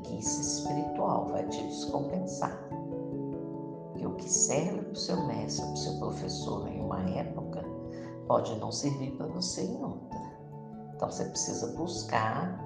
preguiça 0.00 0.40
espiritual, 0.40 1.28
vai 1.28 1.46
te 1.48 1.62
descompensar. 1.62 2.58
E 3.96 4.06
o 4.06 4.14
que 4.16 4.28
serve 4.28 4.82
para 4.82 4.92
o 4.92 4.96
seu 4.96 5.26
mestre, 5.26 5.64
para 5.64 5.74
o 5.74 5.76
seu 5.76 5.98
professor 5.98 6.68
em 6.68 6.80
uma 6.80 7.00
época, 7.10 7.64
pode 8.26 8.54
não 8.56 8.72
servir 8.72 9.12
para 9.12 9.26
você 9.26 9.62
em 9.62 9.82
outra. 9.82 10.20
Então 10.94 11.10
você 11.10 11.24
precisa 11.24 11.66
buscar 11.76 12.64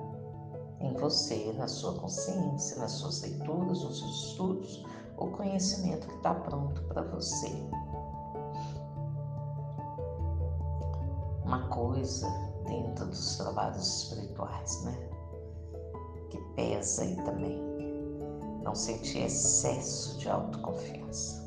em 0.81 0.93
você, 0.95 1.53
na 1.57 1.67
sua 1.67 1.95
consciência, 1.95 2.79
nas 2.79 2.93
suas 2.93 3.23
leituras, 3.23 3.83
nos 3.83 3.99
seus 3.99 4.29
estudos, 4.29 4.85
o 5.17 5.29
conhecimento 5.29 6.07
que 6.07 6.17
está 6.17 6.35
pronto 6.35 6.83
para 6.85 7.03
você. 7.03 7.49
Uma 11.45 11.69
coisa 11.69 12.29
dentro 12.67 13.07
dos 13.07 13.37
trabalhos 13.37 14.03
espirituais, 14.03 14.83
né? 14.85 15.14
Que 16.35 16.41
pesa 16.57 17.03
aí 17.03 17.15
também. 17.23 17.63
Não 18.65 18.75
sentir 18.75 19.21
excesso 19.21 20.19
de 20.19 20.29
autoconfiança. 20.29 21.45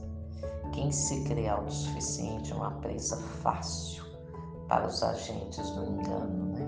Quem 0.71 0.93
se 0.93 1.25
crê 1.25 1.49
autossuficiente 1.49 2.53
é 2.53 2.55
uma 2.55 2.71
presa 2.79 3.17
fácil 3.17 4.05
para 4.69 4.87
os 4.87 5.03
agentes 5.03 5.69
do 5.71 5.85
engano, 5.85 6.45
né? 6.53 6.67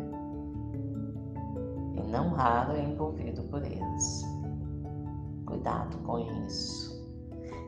E 1.95 2.11
não 2.11 2.31
raro 2.31 2.73
é 2.73 2.83
envolvido 2.83 3.41
por 3.43 3.63
eles. 3.63 4.23
Cuidado 5.45 5.97
com 5.99 6.19
isso. 6.45 6.99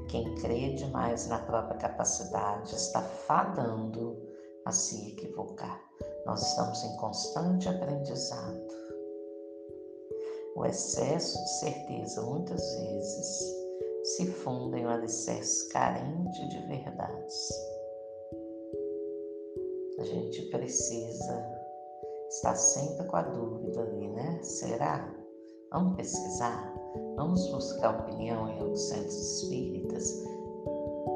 Quem 0.10 0.36
crê 0.36 0.74
demais 0.74 1.28
na 1.28 1.40
própria 1.40 1.78
capacidade 1.78 2.76
está 2.76 3.02
fadando 3.02 4.18
a 4.66 4.72
se 4.74 5.12
equivocar. 5.12 5.80
Nós 6.26 6.42
estamos 6.46 6.84
em 6.84 6.98
constante 6.98 7.70
aprendizado. 7.70 8.81
O 10.56 10.66
excesso 10.66 11.38
de 11.44 11.50
certeza 11.60 12.22
muitas 12.22 12.62
vezes 12.80 13.56
se 14.04 14.26
funde 14.26 14.80
em 14.80 14.86
um 14.86 14.90
alicerce 14.90 15.70
carente 15.70 16.48
de 16.50 16.60
verdades 16.68 17.72
a 20.02 20.04
gente 20.04 20.42
precisa 20.48 21.46
estar 22.28 22.56
sempre 22.56 23.06
com 23.06 23.18
a 23.18 23.22
dúvida 23.22 23.82
ali, 23.82 24.08
né? 24.08 24.40
Será? 24.42 25.14
Vamos 25.72 25.96
pesquisar? 25.96 26.74
Vamos 27.16 27.48
buscar 27.52 28.00
opinião 28.00 28.50
em 28.50 28.62
outros 28.62 28.90
centros 28.90 29.42
espíritas? 29.42 30.24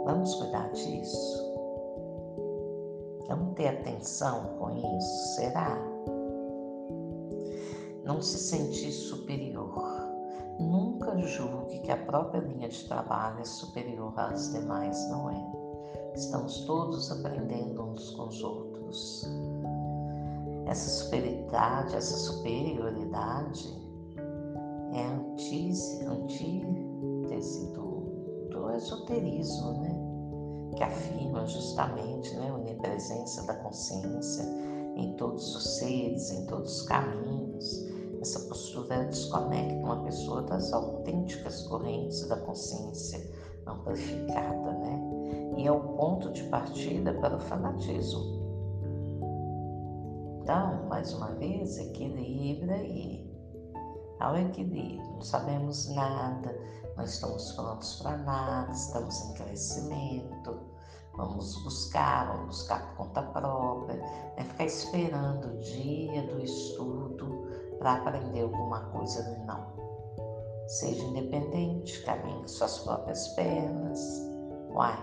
Vamos 0.06 0.36
cuidar 0.36 0.72
disso? 0.72 1.56
Vamos 3.28 3.56
ter 3.56 3.70
atenção 3.70 4.56
com 4.60 4.70
isso? 4.78 5.36
Será? 5.36 5.95
Não 8.06 8.22
se 8.22 8.38
sentir 8.38 8.92
superior. 8.92 10.06
Nunca 10.60 11.18
julgue 11.18 11.80
que 11.80 11.92
a 11.92 11.98
própria 11.98 12.40
linha 12.40 12.70
de 12.70 12.88
trabalho 12.88 13.42
é 13.42 13.44
superior 13.44 14.14
às 14.18 14.52
demais, 14.54 15.10
não 15.10 15.30
é? 15.30 15.66
Estamos 16.16 16.62
todos 16.62 17.12
aprendendo 17.12 17.84
uns 17.84 18.12
com 18.12 18.28
os 18.28 18.42
outros. 18.42 19.28
Essa 20.66 21.04
superioridade, 21.04 21.96
essa 21.96 22.18
superioridade 22.18 23.76
é 24.94 25.04
a 25.04 25.12
antítese, 25.12 26.06
antítese 26.06 27.74
do, 27.74 28.50
do 28.50 28.70
esoterismo, 28.72 29.82
né? 29.82 30.06
que 30.76 30.84
afirma 30.84 31.46
justamente 31.46 32.36
né, 32.36 32.50
a 32.50 32.54
onipresença 32.54 33.44
da 33.46 33.56
consciência 33.56 34.44
em 34.96 35.14
todos 35.16 35.56
os 35.56 35.78
seres, 35.78 36.32
em 36.32 36.46
todos 36.46 36.82
os 36.82 36.88
caminhos. 36.88 37.95
Essa 38.26 38.40
postura 38.40 39.04
desconecta 39.04 39.86
uma 39.86 40.04
pessoa 40.04 40.42
das 40.42 40.74
autênticas 40.74 41.62
correntes 41.68 42.28
da 42.28 42.36
consciência 42.38 43.20
amplificada, 43.68 44.72
né? 44.80 45.54
e 45.56 45.68
é 45.68 45.72
o 45.72 45.80
ponto 45.96 46.32
de 46.32 46.42
partida 46.46 47.14
para 47.14 47.36
o 47.36 47.40
fanatismo. 47.40 48.24
Então, 50.42 50.88
mais 50.88 51.14
uma 51.14 51.34
vez, 51.34 51.78
equilibra 51.78 52.78
e 52.78 53.32
ao 54.20 54.36
equilíbrio, 54.36 55.06
não 55.14 55.22
sabemos 55.22 55.88
nada, 55.94 56.60
não 56.98 57.04
estamos 57.04 57.52
prontos 57.52 58.02
para 58.02 58.18
nada, 58.18 58.72
estamos 58.72 59.22
em 59.22 59.34
crescimento, 59.36 60.60
vamos 61.16 61.62
buscar, 61.64 62.26
vamos 62.26 62.58
buscar 62.58 62.88
por 62.88 63.06
conta 63.06 63.22
própria, 63.22 64.02
é 64.36 64.44
ficar 64.44 64.66
esperando 64.66 65.46
o 65.46 65.58
dia 65.60 66.24
do 66.24 66.42
estudo 66.42 67.45
para 67.86 67.98
aprender 67.98 68.42
alguma 68.42 68.80
coisa, 68.86 69.38
não. 69.46 69.64
Seja 70.66 71.04
independente, 71.06 72.02
caminhe 72.02 72.48
suas 72.48 72.80
próprias 72.80 73.28
pernas. 73.36 74.28
Uai, 74.72 74.98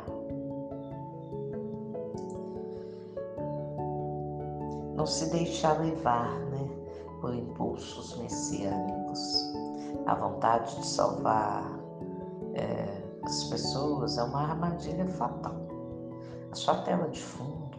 não 4.96 5.06
se 5.06 5.30
deixar 5.30 5.80
levar 5.80 6.28
né, 6.46 6.68
por 7.20 7.32
impulsos 7.32 8.18
messiânicos, 8.18 9.54
a 10.06 10.16
vontade 10.16 10.74
de 10.74 10.84
salvar 10.84 11.78
é, 12.54 13.00
das 13.22 13.44
pessoas 13.44 14.18
é 14.18 14.24
uma 14.24 14.42
armadilha 14.42 15.06
fatal. 15.06 15.54
A 16.50 16.54
sua 16.56 16.82
tela 16.82 17.08
de 17.10 17.22
fundo 17.22 17.78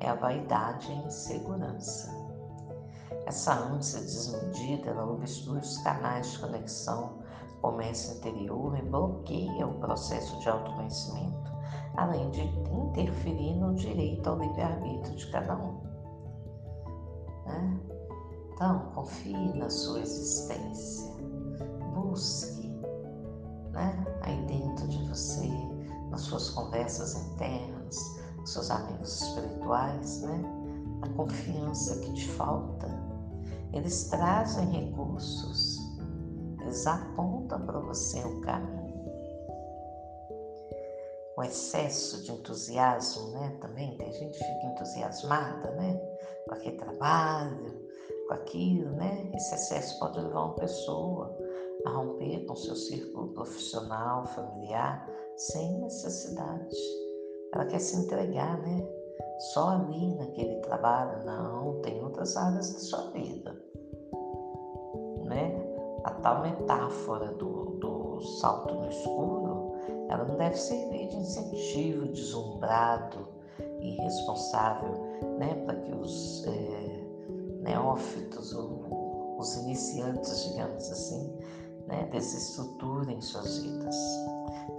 é 0.00 0.08
a 0.08 0.16
vaidade 0.16 0.90
e 0.90 0.94
a 0.96 1.06
insegurança. 1.06 2.15
Essa 3.26 3.54
ânsia 3.54 4.00
desmedida 4.00 4.90
ela 4.90 5.04
obstrui 5.04 5.58
os 5.58 5.78
canais 5.78 6.30
de 6.30 6.38
conexão 6.38 7.26
comércio 7.60 8.16
interior 8.16 8.78
e 8.78 8.82
bloqueia 8.82 9.66
o 9.66 9.74
processo 9.80 10.38
de 10.38 10.48
autoconhecimento, 10.48 11.52
além 11.96 12.30
de 12.30 12.42
interferir 12.42 13.56
no 13.56 13.74
direito 13.74 14.28
ao 14.28 14.38
livre-arbítrio 14.38 15.16
de 15.16 15.26
cada 15.32 15.56
um. 15.56 15.80
Né? 17.44 17.80
Então, 18.52 18.92
confie 18.94 19.52
na 19.54 19.68
sua 19.68 20.00
existência, 20.00 21.12
busque 21.92 22.68
né, 23.72 24.04
aí 24.22 24.40
dentro 24.46 24.86
de 24.86 25.08
você, 25.08 25.50
nas 26.10 26.20
suas 26.20 26.50
conversas 26.50 27.16
internas, 27.16 28.20
com 28.36 28.46
seus 28.46 28.70
amigos 28.70 29.22
espirituais, 29.22 30.22
né, 30.22 30.40
a 31.02 31.08
confiança 31.10 31.98
que 31.98 32.12
te 32.12 32.28
falta. 32.28 33.05
Eles 33.72 34.04
trazem 34.04 34.66
recursos, 34.66 35.78
eles 36.60 36.86
apontam 36.86 37.64
para 37.66 37.78
você 37.80 38.24
um 38.24 38.40
caminho. 38.40 38.86
O 41.36 41.42
excesso 41.42 42.22
de 42.22 42.32
entusiasmo, 42.32 43.30
né? 43.32 43.58
Também 43.60 43.96
tem 43.98 44.10
gente 44.12 44.38
que 44.38 44.44
fica 44.44 44.66
entusiasmada, 44.66 45.70
né? 45.72 46.00
Com 46.48 46.54
aquele 46.54 46.76
trabalho, 46.78 47.86
com 48.26 48.34
aquilo, 48.34 48.90
né? 48.92 49.30
Esse 49.34 49.54
excesso 49.54 49.98
pode 49.98 50.18
levar 50.18 50.44
uma 50.46 50.54
pessoa 50.54 51.36
a 51.84 51.90
romper 51.90 52.46
com 52.46 52.56
seu 52.56 52.74
círculo 52.74 53.28
profissional, 53.34 54.26
familiar, 54.26 55.08
sem 55.36 55.78
necessidade. 55.80 56.76
Ela 57.52 57.66
quer 57.66 57.80
se 57.80 57.96
entregar, 57.96 58.60
né? 58.62 58.86
Só 59.38 59.68
ali 59.70 60.14
naquele 60.14 60.56
trabalho, 60.60 61.24
não, 61.24 61.80
tem 61.82 62.02
outras 62.02 62.36
áreas 62.36 62.72
da 62.72 62.78
sua 62.78 63.10
vida, 63.10 63.54
né? 65.24 65.62
A 66.04 66.10
tal 66.10 66.42
metáfora 66.42 67.32
do, 67.32 67.76
do 67.78 68.20
salto 68.40 68.74
no 68.74 68.88
escuro, 68.88 69.72
ela 70.08 70.24
não 70.24 70.36
deve 70.36 70.56
servir 70.56 71.08
de 71.08 71.16
incentivo 71.16 72.06
deslumbrado 72.06 73.28
e 73.80 73.94
irresponsável, 73.94 74.92
né? 75.38 75.54
Para 75.66 75.76
que 75.76 75.92
os 75.92 76.46
é, 76.46 77.06
neófitos, 77.60 78.52
os 78.52 79.56
iniciantes, 79.56 80.48
digamos 80.48 80.90
assim, 80.90 81.36
né, 81.86 82.08
desestruturem 82.10 83.20
suas 83.20 83.58
vidas. 83.58 83.96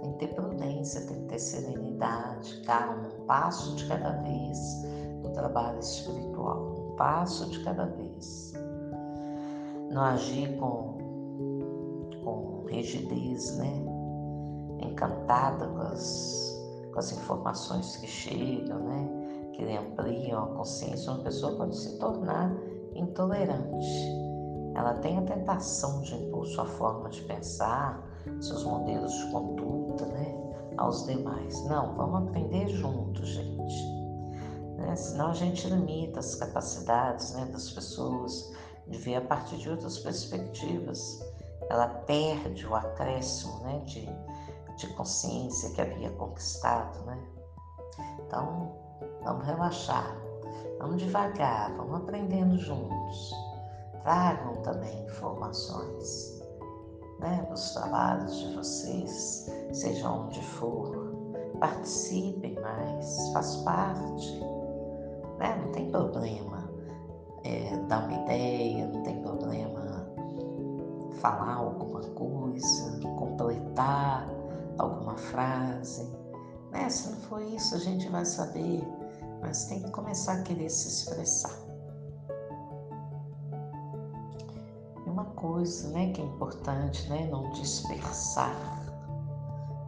Tem 0.02 0.12
que 0.12 0.18
ter 0.18 0.34
prudência, 0.34 1.06
tem 1.06 1.22
que 1.22 1.28
ter 1.28 1.38
serenidade, 1.38 2.60
calma, 2.64 3.08
um 3.08 3.24
passo 3.26 3.74
de 3.76 3.86
cada 3.86 4.10
vez 4.22 4.58
no 5.22 5.30
trabalho 5.30 5.78
espiritual, 5.78 6.74
um 6.76 6.96
passo 6.96 7.48
de 7.50 7.60
cada 7.64 7.86
vez. 7.86 8.52
Não 9.90 10.02
agir 10.02 10.56
com, 10.58 10.98
com 12.22 12.64
rigidez, 12.68 13.56
né? 13.56 13.72
Encantada 14.80 15.66
com 15.66 15.80
as, 15.80 16.60
com 16.92 16.98
as 16.98 17.12
informações 17.12 17.96
que 17.96 18.06
chegam, 18.06 18.78
né? 18.80 19.50
Que 19.54 19.64
ampliam 19.76 20.44
a 20.44 20.46
consciência, 20.48 21.10
uma 21.10 21.24
pessoa 21.24 21.56
pode 21.56 21.76
se 21.76 21.98
tornar 21.98 22.54
intolerante. 22.94 24.27
Ela 24.78 24.94
tem 24.94 25.18
a 25.18 25.22
tentação 25.22 26.00
de 26.02 26.14
impor 26.14 26.46
sua 26.46 26.64
forma 26.64 27.08
de 27.08 27.20
pensar, 27.22 28.00
seus 28.40 28.62
modelos 28.62 29.12
de 29.12 29.32
conduta, 29.32 30.06
né, 30.06 30.32
aos 30.76 31.04
demais. 31.04 31.64
Não, 31.64 31.96
vamos 31.96 32.28
aprender 32.28 32.68
juntos, 32.68 33.28
gente. 33.28 33.98
Né? 34.76 34.94
Senão 34.94 35.30
a 35.30 35.34
gente 35.34 35.68
limita 35.68 36.20
as 36.20 36.36
capacidades 36.36 37.34
né, 37.34 37.46
das 37.46 37.72
pessoas 37.72 38.54
de 38.86 38.96
ver 38.98 39.16
a 39.16 39.20
partir 39.20 39.56
de 39.56 39.68
outras 39.68 39.98
perspectivas. 39.98 41.20
Ela 41.68 41.88
perde 41.88 42.64
o 42.64 42.76
acréscimo 42.76 43.58
né, 43.64 43.82
de, 43.84 44.08
de 44.76 44.86
consciência 44.94 45.70
que 45.70 45.80
havia 45.80 46.10
conquistado. 46.10 47.04
Né? 47.04 47.18
Então, 48.20 48.72
vamos 49.24 49.44
relaxar, 49.44 50.16
Vamos 50.78 51.02
devagar, 51.02 51.74
vamos 51.76 51.96
aprendendo 51.96 52.56
juntos. 52.56 53.47
Tragam 54.02 54.54
também 54.62 55.04
informações 55.04 56.42
né, 57.20 57.46
dos 57.50 57.72
trabalhos 57.72 58.38
de 58.38 58.54
vocês, 58.54 59.50
seja 59.72 60.10
onde 60.10 60.42
for. 60.42 61.08
Participem 61.58 62.54
mais, 62.60 63.30
faz 63.32 63.56
parte. 63.56 64.40
Né? 65.38 65.60
Não 65.64 65.72
tem 65.72 65.90
problema 65.90 66.70
é, 67.44 67.76
dar 67.88 68.04
uma 68.04 68.22
ideia, 68.24 68.86
não 68.86 69.02
tem 69.02 69.20
problema 69.22 70.08
falar 71.20 71.54
alguma 71.54 72.00
coisa, 72.00 73.00
completar 73.18 74.28
alguma 74.78 75.16
frase. 75.16 76.08
Né? 76.70 76.88
Se 76.88 77.10
não 77.10 77.18
for 77.22 77.42
isso, 77.42 77.74
a 77.74 77.78
gente 77.78 78.08
vai 78.08 78.24
saber 78.24 78.86
mas 79.40 79.64
tem 79.66 79.82
que 79.82 79.90
começar 79.90 80.34
a 80.34 80.42
querer 80.42 80.68
se 80.68 80.88
expressar. 80.88 81.67
Coisa 85.40 85.88
né, 85.90 86.12
que 86.12 86.20
é 86.20 86.24
importante, 86.24 87.08
né, 87.08 87.28
não 87.30 87.50
dispersar. 87.52 88.54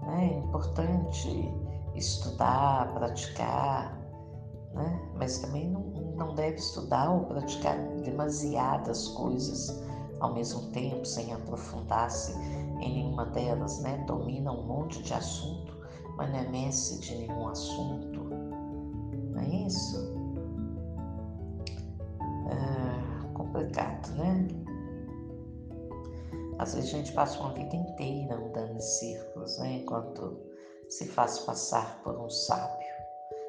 Né? 0.03 0.31
É 0.33 0.39
importante 0.39 1.53
estudar, 1.95 2.93
praticar, 2.95 3.99
né? 4.75 5.11
mas 5.15 5.39
também 5.39 5.71
não, 5.71 5.81
não 6.17 6.35
deve 6.35 6.57
estudar 6.57 7.11
ou 7.11 7.25
praticar 7.27 7.77
demasiadas 8.03 9.09
coisas 9.09 9.83
ao 10.21 10.35
mesmo 10.35 10.71
tempo, 10.71 11.05
sem 11.05 11.33
aprofundar-se 11.33 12.33
em 12.81 12.95
nenhuma 12.95 13.25
delas, 13.27 13.81
né? 13.81 14.05
Domina 14.07 14.53
um 14.53 14.67
monte 14.67 15.03
de 15.03 15.15
assunto, 15.15 15.75
mas 16.17 16.31
não 16.31 16.39
é 16.39 16.49
mestre 16.49 16.99
de 16.99 17.15
nenhum 17.17 17.49
assunto 17.49 18.21
não 19.31 19.41
é 19.41 19.49
isso? 19.67 20.15
É 22.51 23.33
complicado, 23.35 24.11
né? 24.17 24.49
Às 26.61 26.75
vezes 26.75 26.93
a 26.93 26.99
gente 26.99 27.13
passa 27.13 27.41
uma 27.41 27.55
vida 27.55 27.75
inteira 27.75 28.35
andando 28.35 28.77
em 28.77 28.81
círculos, 28.81 29.59
né? 29.59 29.81
Enquanto 29.83 30.37
se 30.91 31.07
faz 31.07 31.39
passar 31.39 32.03
por 32.03 32.15
um 32.19 32.29
sábio. 32.29 32.87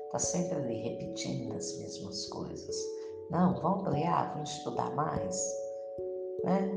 Está 0.06 0.20
sempre 0.20 0.56
ali 0.56 0.76
repetindo 0.82 1.54
as 1.54 1.78
mesmas 1.78 2.26
coisas. 2.30 2.76
Não, 3.30 3.54
vamos 3.62 3.86
ampliar, 3.86 4.32
vamos 4.34 4.50
estudar 4.50 4.96
mais. 4.96 5.36
Né? 6.46 6.72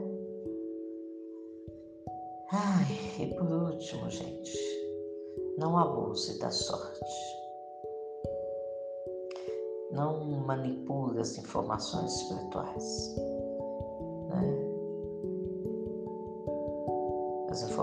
Ai, 2.50 3.20
e 3.20 3.34
por 3.34 3.50
último, 3.50 4.10
gente, 4.10 4.58
não 5.56 5.78
abuse 5.78 6.36
da 6.40 6.50
sorte 6.50 7.04
não 9.92 10.24
manipule 10.44 11.20
as 11.20 11.38
informações 11.38 12.12
espirituais. 12.20 13.14
Né? 14.28 14.63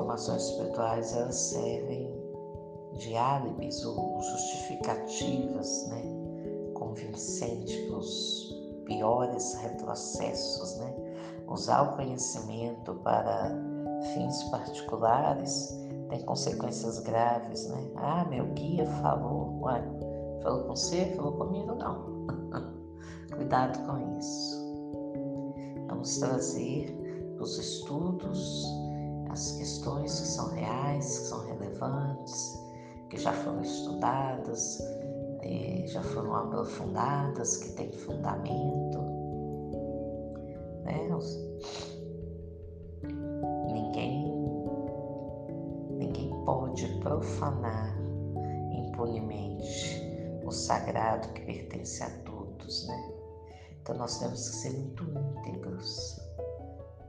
Informações 0.02 0.44
espirituais 0.50 1.16
elas 1.16 1.36
servem 1.36 2.12
de 2.94 3.16
álibis 3.16 3.86
ou 3.86 4.20
justificativas, 4.22 5.88
né? 5.90 6.02
convincentes 6.74 7.76
para 7.88 7.98
os 7.98 8.56
piores 8.86 9.54
retrocessos, 9.56 10.78
né? 10.78 10.94
Usar 11.48 11.84
o 11.84 11.96
conhecimento 11.96 12.96
para 12.96 13.52
fins 14.14 14.44
particulares 14.46 15.80
tem 16.10 16.22
consequências 16.24 17.00
graves, 17.00 17.68
né? 17.68 17.92
Ah, 17.96 18.26
meu 18.26 18.46
guia 18.54 18.86
falou, 19.02 19.62
ué, 19.62 19.84
Falou 20.42 20.64
com 20.64 20.76
você? 20.76 21.14
Falou 21.16 21.34
comigo? 21.34 21.76
Não. 21.76 22.26
Cuidado 23.36 23.78
com 23.86 24.18
isso. 24.18 24.60
Vamos 25.88 26.18
trazer 26.18 26.98
os 27.40 27.58
estudos 27.60 28.81
as 29.32 29.54
questões 29.54 30.20
que 30.20 30.28
são 30.28 30.50
reais, 30.50 31.20
que 31.20 31.26
são 31.28 31.46
relevantes, 31.48 32.60
que 33.10 33.18
já 33.18 33.32
foram 33.32 33.62
estudadas, 33.62 34.82
eh, 35.42 35.86
já 35.88 36.04
foram 36.04 36.36
aprofundadas, 36.36 37.58
que 37.58 37.70
têm 37.72 37.92
fundamento. 37.94 39.00
Né? 40.84 41.10
Ninguém, 43.72 44.34
ninguém 45.98 46.30
pode 46.46 46.88
profanar 47.00 47.98
impunemente 48.72 50.02
o 50.44 50.52
sagrado 50.52 51.30
que 51.30 51.42
pertence 51.42 52.04
a 52.04 52.10
todos, 52.26 52.88
né? 52.88 53.14
Então 53.82 53.96
nós 53.96 54.20
temos 54.20 54.50
que 54.50 54.56
ser 54.58 54.74
muito 54.74 55.04
íntegros, 55.04 56.21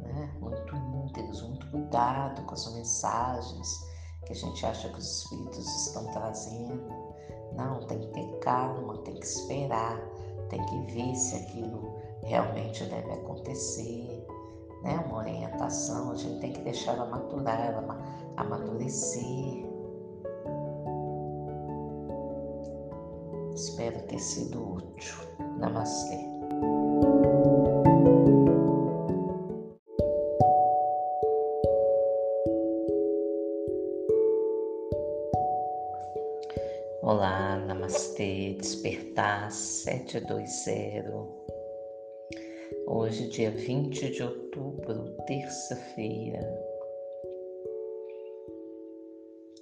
né? 0.03 0.31
Muito 0.41 0.77
íntegros, 0.77 1.43
muito 1.43 1.67
cuidado 1.71 2.43
com 2.43 2.55
as 2.55 2.75
mensagens 2.75 3.93
que 4.25 4.33
a 4.33 4.37
gente 4.37 4.65
acha 4.65 4.89
que 4.89 4.99
os 4.99 5.23
espíritos 5.23 5.87
estão 5.87 6.05
trazendo. 6.13 6.83
Não, 7.55 7.81
tem 7.87 8.01
que 8.01 8.07
ter 8.09 8.39
calma, 8.39 8.99
tem 8.99 9.15
que 9.15 9.27
esperar, 9.27 9.99
tem 10.49 10.65
que 10.65 10.79
ver 10.93 11.15
se 11.15 11.37
aquilo 11.37 11.95
realmente 12.23 12.85
deve 12.85 13.13
acontecer. 13.13 14.27
Né? 14.83 15.05
Uma 15.07 15.19
orientação, 15.19 16.13
a 16.13 16.17
gente 16.17 16.41
tem 16.41 16.53
que 16.53 16.61
deixar 16.63 16.95
ela 16.95 17.07
maturar, 17.07 17.61
ela 17.61 17.99
amadurecer. 18.37 19.71
Espero 23.55 24.01
ter 24.03 24.19
sido 24.19 24.77
útil. 24.77 25.15
Namastê. 25.59 26.19
Namastê, 37.93 38.55
Despertar 38.55 39.53
720. 39.53 41.05
Hoje, 42.87 43.29
dia 43.29 43.51
20 43.51 44.11
de 44.13 44.23
outubro, 44.23 45.15
terça-feira, 45.27 46.41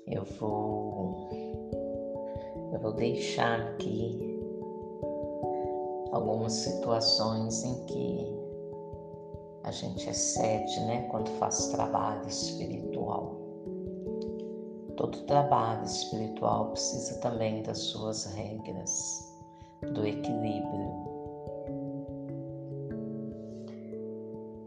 eu 0.07 0.23
vou 0.39 1.29
eu 2.73 2.79
vou 2.79 2.93
deixar 2.93 3.73
aqui 3.73 4.17
algumas 6.13 6.53
situações 6.53 7.65
em 7.65 7.85
que 7.87 8.39
a 9.65 9.73
gente 9.73 10.09
excede, 10.09 10.79
né, 10.87 11.09
quando 11.11 11.29
faz 11.41 11.67
trabalho 11.67 12.29
espiritual. 12.29 13.40
Todo 14.97 15.19
trabalho 15.23 15.85
espiritual 15.85 16.71
precisa 16.71 17.19
também 17.21 17.63
das 17.63 17.79
suas 17.79 18.27
regras, 18.35 19.35
do 19.95 20.07
equilíbrio. 20.07 21.11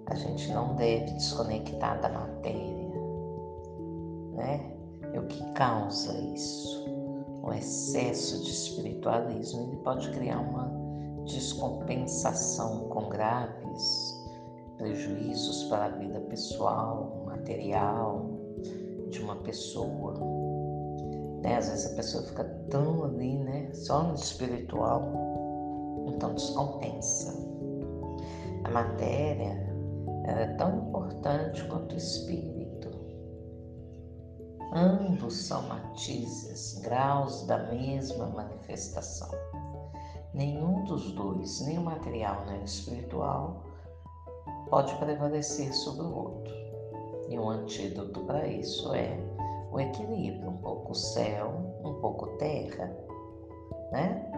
A 0.07 0.15
gente 0.15 0.51
não 0.51 0.75
deve 0.75 1.12
desconectar 1.13 2.01
da 2.01 2.09
matéria, 2.09 2.89
né? 4.33 4.75
E 5.13 5.19
o 5.19 5.27
que 5.27 5.43
causa 5.53 6.13
isso? 6.33 6.83
O 7.43 7.51
excesso 7.51 8.41
de 8.43 8.49
espiritualismo 8.49 9.63
ele 9.63 9.77
pode 9.77 10.09
criar 10.12 10.39
uma 10.39 10.71
descompensação 11.25 12.89
com 12.89 13.09
graves 13.09 14.23
prejuízos 14.77 15.63
para 15.65 15.86
a 15.86 15.89
vida 15.89 16.19
pessoal, 16.21 17.23
material, 17.25 18.33
de 19.13 19.21
uma 19.21 19.36
pessoa. 19.38 20.13
Né? 21.41 21.56
Às 21.56 21.69
vezes 21.69 21.91
a 21.91 21.95
pessoa 21.95 22.23
fica 22.23 22.43
tão 22.69 23.06
ali, 23.06 23.38
né? 23.38 23.71
Só 23.73 24.04
no 24.04 24.15
espiritual, 24.15 25.02
então 26.08 26.34
descompensa. 26.34 27.34
A 28.63 28.71
matéria 28.71 29.71
é 30.26 30.47
tão 30.58 30.88
importante 30.88 31.63
quanto 31.65 31.93
o 31.93 31.97
espírito. 31.97 32.89
Ambos 34.73 35.36
são 35.36 35.62
matizes, 35.67 36.80
graus 36.80 37.45
da 37.45 37.71
mesma 37.71 38.28
manifestação. 38.28 39.30
Nenhum 40.34 40.84
dos 40.86 41.12
dois, 41.12 41.62
nem 41.67 41.78
o 41.78 41.84
material 41.84 42.43
nem 42.47 42.62
o 42.62 42.65
espiritual, 42.65 43.63
pode 44.69 44.95
prevalecer 44.95 45.71
sobre 45.73 46.04
o 46.04 46.15
outro. 46.15 46.62
E 47.29 47.39
um 47.39 47.49
antídoto 47.49 48.21
para 48.21 48.47
isso 48.47 48.93
é 48.93 49.17
o 49.71 49.79
equilíbrio, 49.79 50.49
um 50.49 50.57
pouco 50.57 50.93
céu, 50.93 51.51
um 51.83 51.93
pouco 51.95 52.27
terra, 52.38 52.95
né? 53.91 54.29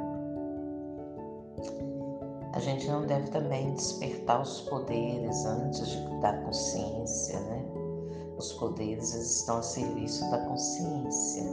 A 2.54 2.60
gente 2.60 2.88
não 2.88 3.06
deve 3.06 3.30
também 3.32 3.74
despertar 3.74 4.41
os 4.41 4.62
poderes 4.62 5.45
antes 5.45 5.88
de, 5.88 6.19
da 6.21 6.34
consciência, 6.43 7.38
né? 7.41 7.65
Os 8.38 8.54
poderes 8.54 9.13
estão 9.13 9.58
a 9.58 9.62
serviço 9.62 10.30
da 10.32 10.38
consciência. 10.45 11.43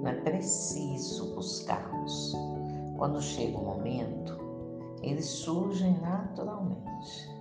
Não 0.00 0.08
é 0.08 0.14
preciso 0.20 1.34
buscá-los. 1.34 2.36
Quando 2.96 3.20
chega 3.20 3.58
o 3.58 3.64
momento, 3.64 4.38
eles 5.02 5.26
surgem 5.26 5.98
naturalmente. 6.00 7.33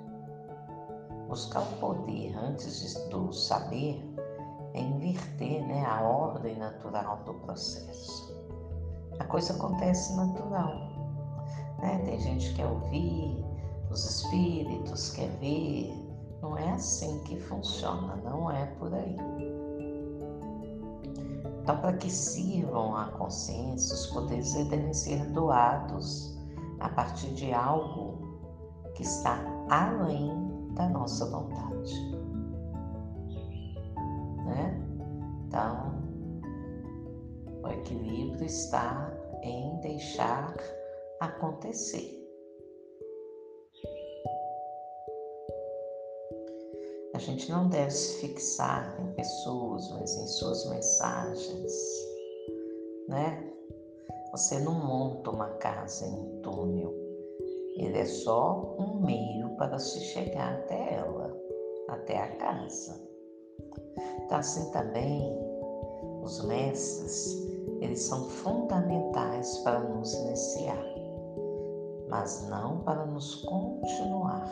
Buscar 1.33 1.61
o 1.61 1.77
poder 1.77 2.37
antes 2.37 2.93
do 3.09 3.33
saber 3.33 3.99
é 4.75 4.79
inverter 4.79 5.65
né, 5.65 5.83
a 5.83 6.03
ordem 6.03 6.55
natural 6.59 7.23
do 7.25 7.33
processo. 7.33 8.37
A 9.17 9.23
coisa 9.23 9.53
acontece 9.53 10.15
natural. 10.15 10.75
Né? 11.79 12.03
Tem 12.05 12.19
gente 12.19 12.49
que 12.49 12.57
quer 12.57 12.67
ouvir 12.67 13.43
os 13.89 14.05
espíritos, 14.05 15.09
quer 15.09 15.29
ver. 15.39 15.91
Não 16.39 16.55
é 16.55 16.69
assim 16.73 17.17
que 17.21 17.39
funciona, 17.39 18.15
não 18.17 18.51
é 18.51 18.67
por 18.77 18.93
aí. 18.93 19.17
Então, 21.63 21.77
para 21.77 21.93
que 21.93 22.11
sirvam 22.11 22.95
à 22.95 23.05
consciência, 23.05 23.95
os 23.95 24.05
poderes 24.05 24.53
devem 24.53 24.93
ser 24.93 25.25
doados 25.31 26.37
a 26.79 26.89
partir 26.89 27.33
de 27.33 27.51
algo 27.51 28.19
que 28.93 29.01
está 29.01 29.39
além 29.71 30.52
da 30.73 30.89
nossa 30.89 31.25
vontade. 31.29 31.93
Né? 34.45 34.81
Então, 35.47 36.03
o 37.63 37.67
equilíbrio 37.69 38.45
está 38.45 39.11
em 39.41 39.79
deixar 39.81 40.55
acontecer. 41.19 42.19
A 47.13 47.19
gente 47.19 47.51
não 47.51 47.69
deve 47.69 47.91
se 47.91 48.21
fixar 48.21 48.99
em 48.99 49.13
pessoas, 49.13 49.89
mas 49.91 50.15
em 50.17 50.27
suas 50.27 50.67
mensagens, 50.69 51.73
né? 53.07 53.53
Você 54.31 54.57
não 54.59 54.73
monta 54.73 55.29
uma 55.29 55.49
casa 55.57 56.07
em 56.07 56.11
um 56.11 56.41
túnel, 56.41 56.91
ele 57.75 57.97
é 57.97 58.05
só 58.05 58.75
um 58.77 58.99
meio 58.99 59.49
para 59.57 59.79
se 59.79 59.99
chegar 59.99 60.53
até 60.53 60.95
ela, 60.95 61.35
até 61.89 62.19
a 62.19 62.35
casa. 62.35 63.01
Então, 64.23 64.37
assim 64.37 64.71
também, 64.71 65.35
os 66.21 66.43
mestres, 66.45 67.47
eles 67.81 68.01
são 68.03 68.23
fundamentais 68.25 69.57
para 69.59 69.79
nos 69.79 70.13
iniciar, 70.13 70.85
mas 72.09 72.47
não 72.49 72.79
para 72.79 73.05
nos 73.05 73.35
continuar, 73.43 74.47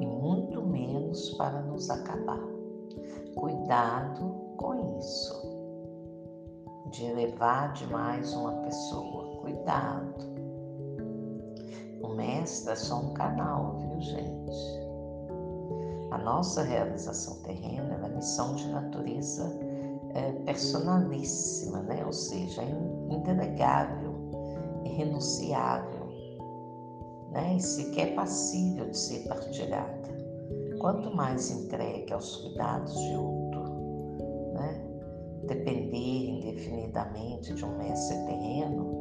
e 0.00 0.06
muito 0.06 0.60
menos 0.62 1.30
para 1.34 1.62
nos 1.62 1.88
acabar. 1.88 2.42
Cuidado 3.36 4.34
com 4.56 4.98
isso, 4.98 5.42
de 6.90 7.06
elevar 7.06 7.72
demais 7.72 8.34
uma 8.34 8.52
pessoa, 8.62 9.40
cuidado 9.40 10.33
mestre 12.08 12.72
é 12.72 12.76
só 12.76 13.00
um 13.00 13.14
canal, 13.14 13.78
viu, 13.78 14.00
gente? 14.00 14.84
A 16.10 16.18
nossa 16.18 16.62
realização 16.62 17.36
terrena 17.42 18.00
é 18.04 18.08
missão 18.08 18.54
de 18.54 18.68
natureza 18.68 19.50
é, 20.14 20.32
personalíssima, 20.44 21.80
né? 21.80 22.04
ou 22.06 22.12
seja, 22.12 22.62
é 22.62 22.70
indelegável, 23.12 24.14
irrenunciável, 24.84 26.06
né? 27.32 27.56
e 27.56 27.60
sequer 27.60 28.14
passível 28.14 28.88
de 28.88 28.96
ser 28.96 29.28
partilhada. 29.28 30.14
Quanto 30.78 31.14
mais 31.14 31.50
entregue 31.50 32.12
aos 32.12 32.36
cuidados 32.36 32.96
de 32.96 33.16
outro, 33.16 33.62
né? 34.52 34.84
depender 35.46 36.30
indefinidamente 36.30 37.52
de 37.54 37.64
um 37.64 37.76
mestre 37.76 38.16
terreno, 38.26 38.93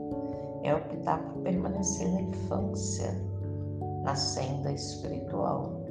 é 0.64 0.74
optar 0.74 1.20
por 1.20 1.44
permanecer 1.44 2.10
na 2.12 2.22
infância, 2.22 3.12
na 4.04 4.16
senda 4.16 4.72
espiritual. 4.72 5.84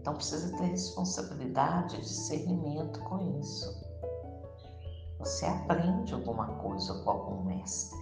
Então 0.00 0.14
precisa 0.14 0.56
ter 0.56 0.64
responsabilidade, 0.64 1.96
discernimento 2.00 3.00
com 3.04 3.38
isso. 3.38 3.82
Você 5.20 5.46
aprende 5.46 6.12
alguma 6.12 6.48
coisa 6.56 6.92
com 7.04 7.10
algum 7.10 7.44
mestre, 7.44 7.96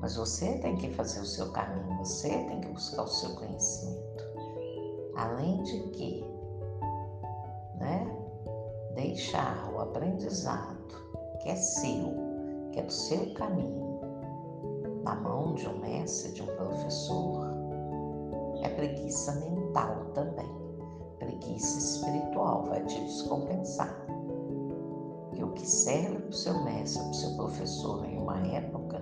mas 0.00 0.16
você 0.16 0.58
tem 0.60 0.76
que 0.76 0.90
fazer 0.94 1.20
o 1.20 1.26
seu 1.26 1.52
caminho, 1.52 1.98
você 1.98 2.30
tem 2.30 2.60
que 2.62 2.68
buscar 2.68 3.02
o 3.02 3.08
seu 3.08 3.34
conhecimento. 3.34 4.24
Além 5.14 5.62
de 5.62 5.78
que, 5.90 6.24
né, 7.78 8.06
deixar 8.94 9.70
o 9.74 9.80
aprendizado 9.80 10.82
que 11.42 11.50
é 11.50 11.56
seu, 11.56 12.14
que 12.72 12.80
é 12.80 12.82
do 12.82 12.92
seu 12.92 13.34
caminho, 13.34 13.91
na 15.02 15.14
mão 15.14 15.54
de 15.54 15.68
um 15.68 15.78
mestre, 15.78 16.32
de 16.32 16.42
um 16.42 16.56
professor, 16.56 17.46
é 18.62 18.68
preguiça 18.68 19.34
mental 19.36 20.06
também. 20.14 20.50
Preguiça 21.18 21.78
espiritual 21.78 22.64
vai 22.64 22.84
te 22.84 23.00
descompensar. 23.00 24.02
seu 26.42 26.64
mestre, 26.64 27.00
para 27.02 27.10
o 27.10 27.14
seu 27.14 27.36
professor 27.36 28.04
em 28.04 28.18
uma 28.18 28.38
época, 28.46 29.00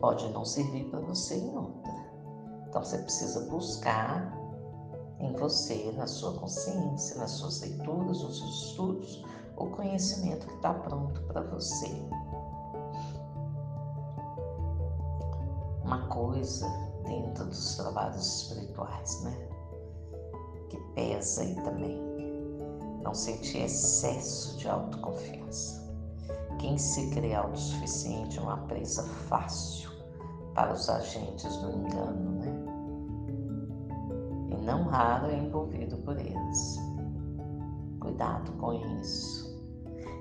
pode 0.00 0.28
não 0.30 0.44
servir 0.44 0.84
para 0.90 1.00
você 1.00 1.36
em 1.36 1.56
outra. 1.56 1.92
Então 2.68 2.84
você 2.84 2.98
precisa 2.98 3.40
buscar 3.48 4.36
em 5.18 5.32
você, 5.34 5.92
na 5.96 6.06
sua 6.06 6.34
consciência, 6.34 7.16
nas 7.18 7.32
suas 7.32 7.60
leituras, 7.60 8.22
nos 8.22 8.38
seus 8.38 8.66
estudos, 8.66 9.24
o 9.56 9.66
conhecimento 9.66 10.46
que 10.46 10.54
está 10.54 10.72
pronto 10.74 11.20
para 11.22 11.42
você. 11.42 11.88
Coisa 16.38 16.68
dentro 17.04 17.46
dos 17.46 17.76
trabalhos 17.76 18.42
espirituais, 18.42 19.22
né? 19.24 19.48
Que 20.68 20.76
pesa 20.94 21.42
aí 21.42 21.54
também. 21.56 22.00
Não 23.02 23.12
sentir 23.12 23.64
excesso 23.64 24.56
de 24.58 24.68
autoconfiança. 24.68 25.88
Quem 26.58 26.78
se 26.78 27.10
crê 27.10 27.34
autossuficiente 27.34 28.38
é 28.38 28.42
uma 28.42 28.58
presa 28.66 29.02
fácil 29.28 29.90
para 30.54 30.72
os 30.72 30.88
agentes 30.88 31.56
do 31.56 31.72
engano, 31.72 32.30
né? 32.40 32.52
E 34.50 34.56
não 34.62 34.84
raro 34.84 35.26
é 35.30 35.38
envolvido 35.38 35.96
por 35.98 36.18
eles. 36.18 36.76
Cuidado 38.00 38.52
com 38.52 38.72
isso. 39.00 39.48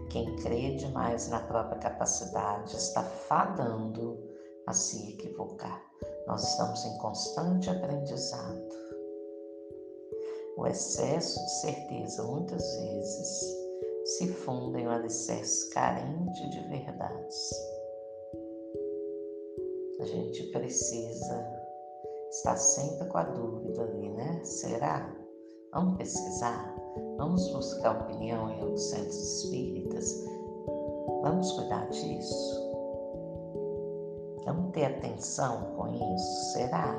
Quem 0.10 0.36
crê 0.38 0.76
demais 0.76 1.28
na 1.30 1.42
própria 1.42 1.78
capacidade 1.80 2.76
está 2.76 3.04
fadando 3.04 4.18
a 4.66 4.74
se 4.74 5.12
equivocar. 5.12 5.87
Nós 6.28 6.44
estamos 6.44 6.84
em 6.84 6.98
constante 6.98 7.70
aprendizado. 7.70 8.68
O 10.58 10.68
excesso 10.68 11.40
de 11.40 11.52
certeza 11.62 12.24
muitas 12.24 12.62
vezes 12.78 13.58
se 14.04 14.28
funde 14.28 14.80
em 14.80 14.88
um 14.88 14.92
alicerce 14.92 15.70
carente 15.70 16.50
de 16.50 16.60
verdades. 16.68 17.52
A 20.02 20.06
gente 20.06 20.44
precisa 20.52 21.48
estar 22.30 22.58
sempre 22.58 23.08
com 23.08 23.18
a 23.18 23.24
dúvida 23.24 23.84
ali, 23.84 24.10
né? 24.10 24.44
Será? 24.44 25.16
Vamos 25.72 25.98
pesquisar? 25.98 26.76
Vamos 27.18 27.48
buscar 27.54 28.02
opinião 28.02 28.50
em 28.52 28.64
outros 28.64 28.90
centros 28.90 29.44
espíritas? 29.44 30.26
Vamos 31.22 31.52
cuidar 31.54 31.90
disso? 31.90 32.67
Vamos 34.48 34.72
ter 34.72 34.86
atenção 34.86 35.76
com 35.76 35.90
isso? 35.90 36.54
Será? 36.54 36.96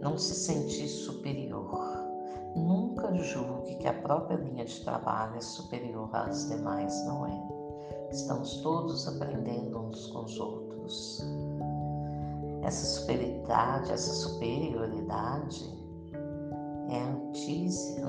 Não 0.00 0.16
se 0.16 0.36
sentir 0.36 0.86
superior. 0.86 1.66
Nunca 2.54 3.12
julgue 3.12 3.74
que 3.74 3.88
a 3.88 3.92
própria 3.92 4.36
linha 4.36 4.64
de 4.64 4.80
trabalho 4.84 5.36
é 5.36 5.40
superior 5.40 6.08
às 6.14 6.48
demais, 6.48 7.04
não 7.06 7.26
é? 7.26 7.42
Estamos 8.12 8.58
todos 8.58 9.08
aprendendo 9.08 9.80
uns 9.80 10.06
com 10.06 10.22
os 10.24 10.38
outros. 10.38 11.20
Essa 12.62 12.86
superioridade, 13.00 13.90
essa 13.90 14.12
superioridade 14.12 15.74
é 16.88 17.00
antítese 17.00 18.00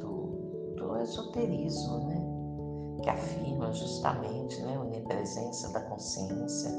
do, 0.00 0.74
do 0.76 0.98
esoterismo, 0.98 2.06
né? 2.08 2.25
Que 3.02 3.10
afirma 3.10 3.72
justamente 3.72 4.60
né, 4.62 4.76
a 4.76 4.80
onipresença 4.80 5.70
da 5.72 5.80
consciência 5.80 6.70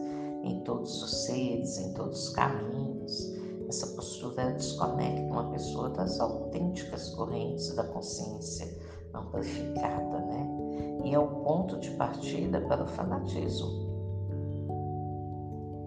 em 0.44 0.62
todos 0.64 1.02
os 1.04 1.26
seres, 1.26 1.78
em 1.78 1.94
todos 1.94 2.28
os 2.28 2.30
caminhos. 2.34 3.36
Essa 3.68 3.88
postura 3.88 4.52
desconecta 4.54 5.22
uma 5.24 5.50
pessoa 5.52 5.90
das 5.90 6.20
autênticas 6.20 7.10
correntes 7.16 7.74
da 7.76 7.84
consciência 7.84 8.68
amplificada, 9.14 10.20
né? 10.22 10.48
E 11.04 11.14
é 11.14 11.20
o 11.20 11.28
ponto 11.28 11.78
de 11.80 11.92
partida 11.92 12.62
para 12.62 12.84
o 12.84 12.88
fanatismo. 12.88 13.88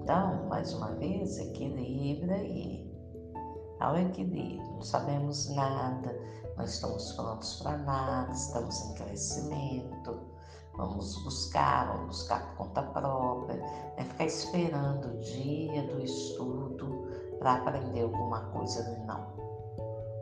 Então, 0.02 0.46
mais 0.48 0.74
uma 0.74 0.92
vez, 0.92 1.38
equilibra 1.38 2.34
aí 2.34 2.90
ao 3.78 3.96
equilíbrio. 3.96 4.62
Não 4.72 4.82
sabemos 4.82 5.48
nada, 5.54 6.18
não 6.61 6.66
estamos 6.66 7.12
prontos 7.12 7.55
para 7.62 7.79
nada, 7.79 8.33
estamos 8.33 8.79
em 8.83 8.94
crescimento. 8.94 10.20
Vamos 10.77 11.16
buscar, 11.25 11.87
vamos 11.88 12.18
buscar 12.18 12.49
por 12.49 12.66
conta 12.66 12.83
própria, 12.83 13.57
né? 13.57 14.05
ficar 14.05 14.27
esperando 14.27 15.07
o 15.09 15.20
dia 15.20 15.83
do 15.85 16.03
estudo 16.03 17.09
para 17.38 17.55
aprender 17.55 18.03
alguma 18.03 18.40
coisa, 18.51 18.83
não. 19.07 19.27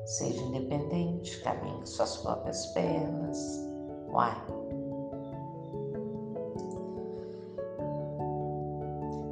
Seja 0.07 0.41
independente, 0.43 1.41
caminhe 1.43 1.81
com 1.81 1.87
suas 1.87 2.17
próprias 2.19 2.67
pernas. 2.67 3.39
Uai. 4.09 4.37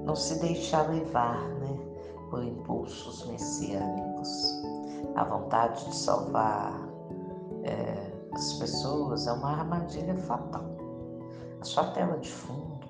Não 0.04 0.16
se 0.16 0.40
deixar 0.40 0.90
levar, 0.90 1.48
né? 1.60 1.78
Por 2.30 2.42
impulsos 2.42 3.26
messiânicos. 3.26 4.60
A 5.14 5.24
vontade 5.24 5.84
de 5.86 5.94
salvar 5.94 6.85
é, 7.66 8.12
as 8.32 8.52
pessoas 8.54 9.26
é 9.26 9.32
uma 9.32 9.58
armadilha 9.58 10.16
fatal. 10.16 10.64
A 11.60 11.64
sua 11.64 11.90
tela 11.92 12.18
de 12.18 12.30
fundo 12.30 12.86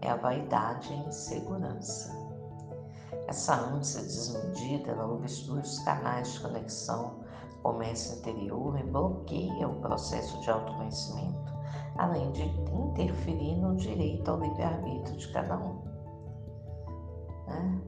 é 0.00 0.10
a 0.10 0.16
vaidade 0.16 0.92
e 0.92 0.96
a 0.96 1.08
insegurança. 1.08 2.12
Essa 3.28 3.54
ânsia 3.54 4.02
desmedida 4.02 4.90
ela 4.90 5.06
obstrui 5.06 5.60
os 5.60 5.78
canais 5.80 6.32
de 6.32 6.40
conexão 6.40 7.22
com 7.62 7.68
o 7.68 7.72
comércio 7.72 8.18
interior 8.18 8.78
e 8.78 8.82
bloqueia 8.82 9.68
o 9.68 9.80
processo 9.80 10.40
de 10.40 10.50
autoconhecimento, 10.50 11.52
além 11.96 12.32
de 12.32 12.42
interferir 12.42 13.56
no 13.56 13.76
direito 13.76 14.28
ao 14.30 14.40
livre-arbítrio 14.40 15.16
de 15.16 15.32
cada 15.32 15.56
um. 15.56 15.80
Né? 17.46 17.80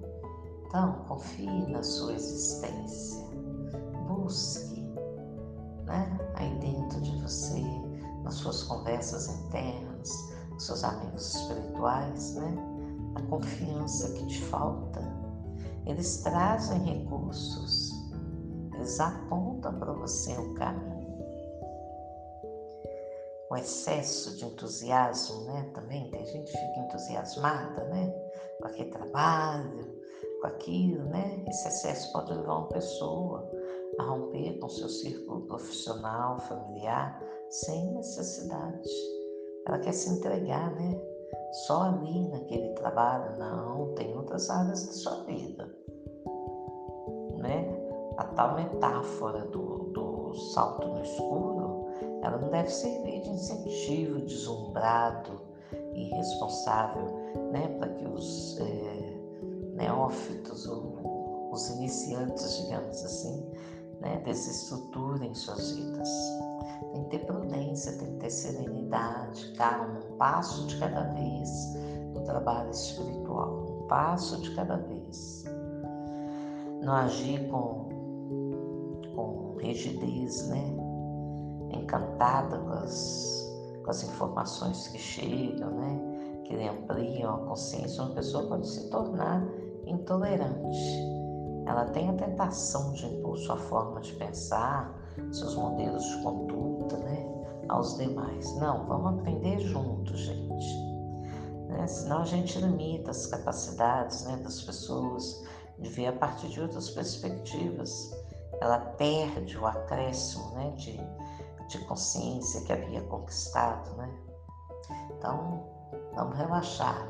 Então, 0.67 0.93
confie 1.09 1.67
na 1.67 1.83
sua 1.83 2.13
existência, 2.13 3.25
busque 4.07 4.74
né, 5.85 6.19
aí 6.35 6.51
dentro 6.59 7.01
de 7.01 7.17
você, 7.23 7.63
nas 8.23 8.35
suas 8.35 8.63
conversas 8.63 9.29
internas, 9.29 10.11
com 10.51 10.59
seus 10.59 10.83
amigos 10.85 11.35
espirituais, 11.35 12.35
né? 12.35 12.57
A 13.15 13.23
confiança 13.23 14.13
que 14.15 14.27
te 14.27 14.41
falta. 14.45 15.01
Eles 15.87 16.19
trazem 16.19 16.83
recursos, 16.83 17.93
eles 18.75 18.99
apontam 18.99 19.79
para 19.79 19.93
você 19.93 20.33
o 20.37 20.55
caminho. 20.55 20.95
O 23.51 23.57
excesso 23.57 24.37
de 24.37 24.47
entusiasmo, 24.47 25.45
né? 25.45 25.71
Também 25.75 26.11
tem 26.11 26.25
gente 26.27 26.51
que 26.51 26.59
fica 26.59 26.81
entusiasmada, 26.81 27.85
né? 27.85 28.11
Com 28.61 28.67
aquele 28.67 28.91
trabalho, 28.91 30.03
com 30.41 30.47
aquilo, 30.47 31.05
né? 31.05 31.45
Esse 31.47 31.69
excesso 31.69 32.13
pode 32.13 32.33
levar 32.33 32.59
uma 32.59 32.69
pessoa 32.69 33.49
a 33.99 34.03
romper 34.03 34.59
com 34.59 34.69
seu 34.69 34.89
círculo 34.89 35.43
profissional, 35.43 36.39
familiar, 36.41 37.23
sem 37.51 37.95
necessidade. 37.95 38.89
Ela 39.67 39.79
quer 39.79 39.93
se 39.93 40.11
entregar, 40.11 40.75
né? 40.75 41.01
Só 41.67 41.83
ali 41.83 42.29
naquele 42.29 42.71
trabalho, 42.75 43.39
não, 43.39 43.95
tem 43.95 44.17
outras 44.17 44.51
áreas 44.51 44.87
da 44.87 44.93
sua 44.93 45.25
vida, 45.25 45.73
né? 47.39 47.69
A 48.17 48.25
tal 48.25 48.57
metáfora 48.57 49.45
do, 49.47 49.91
do 49.93 50.35
salto 50.53 50.89
no 50.89 51.03
escuro, 51.03 51.87
ela 52.23 52.39
não 52.39 52.51
deve 52.51 52.69
servir 52.69 53.23
de 53.23 53.31
incentivo 53.31 54.21
deslumbrado 54.21 55.41
e 55.95 56.09
irresponsável, 56.09 57.05
né? 57.53 57.69
Para 57.79 57.89
que 57.91 58.07
os 58.07 58.59
é, 58.61 59.21
neófitos, 59.75 60.67
ou 60.67 61.51
os 61.53 61.71
iniciantes, 61.71 62.65
digamos 62.65 63.05
assim, 63.05 63.49
né? 64.05 64.21
desestruturem 64.25 65.35
suas 65.35 65.73
vidas. 65.73 66.09
Tem 66.93 67.05
que 67.05 67.11
ter 67.11 67.27
prudência, 67.27 67.93
tem 67.99 68.13
que 68.13 68.21
ter 68.21 68.31
serenidade, 68.31 69.53
calma, 69.57 69.99
um 69.99 70.17
passo 70.17 70.67
de 70.67 70.79
cada 70.79 71.03
vez 71.15 71.51
no 72.15 72.21
trabalho 72.23 72.71
espiritual, 72.71 73.67
um 73.69 73.87
passo 73.89 74.41
de 74.41 74.55
cada 74.55 74.77
vez. 74.77 75.45
Não 76.83 76.93
agir 76.93 77.49
com, 77.49 77.89
com 79.15 79.57
rigidez, 79.59 80.49
né? 80.49 80.77
Encantada 81.71 82.59
com 82.59 82.71
as, 82.71 83.53
com 83.83 83.91
as 83.91 84.05
informações 84.05 84.89
que 84.89 84.99
chegam, 84.99 85.71
né? 85.71 86.43
Que 86.45 86.55
ampliam 86.69 87.35
a 87.35 87.39
consciência, 87.47 88.03
uma 88.05 88.15
pessoa 88.15 88.47
pode 88.47 88.69
se 88.69 88.91
tornar 88.91 89.43
intolerante. 89.87 91.24
Ela 91.67 91.87
tem 91.87 92.11
a 92.11 92.13
tentação 92.13 92.93
de 92.93 93.07
impor 93.07 93.39
sua 93.39 93.57
forma 93.57 94.01
de 94.01 94.13
pensar, 94.15 94.95
seus 95.33 95.55
modelos 95.55 96.05
de 96.05 96.23
conduta, 96.23 96.97
né, 96.99 97.27
aos 97.69 97.97
demais. 97.97 98.55
Não, 98.57 98.85
vamos 98.87 99.21
aprender 99.21 99.59
juntos, 99.61 100.21
gente. 100.21 100.95
Né? 101.69 101.87
Senão 101.87 102.23
a 102.23 102.25
gente 102.25 102.59
limita 102.59 103.11
as 103.11 103.27
capacidades 103.27 104.25
né, 104.25 104.37
das 104.37 104.63
pessoas 104.63 105.45
de 105.79 105.89
ver 105.89 106.09
a 106.09 106.13
partir 106.13 106.49
de 106.49 106.61
outras 106.61 106.91
perspectivas. 106.91 108.15
Ela 108.61 108.79
perde 108.79 109.59
o 109.59 109.67
acréscimo 109.67 110.51
né, 110.51 110.71
de, 110.77 111.01
de 111.69 111.79
consciência 111.87 112.61
que 112.63 112.73
havia 112.73 113.01
conquistado, 113.03 113.91
né? 113.97 114.09
Então, 115.17 115.65
vamos 116.15 116.37
relaxar, 116.37 117.09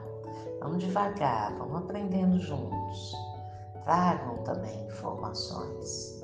vamos 0.61 0.79
devagar, 0.79 1.53
vamos 1.59 1.83
aprendendo 1.83 2.39
juntos. 2.39 3.13
Tragam 3.85 4.39
também 4.45 4.87
informações 4.87 6.23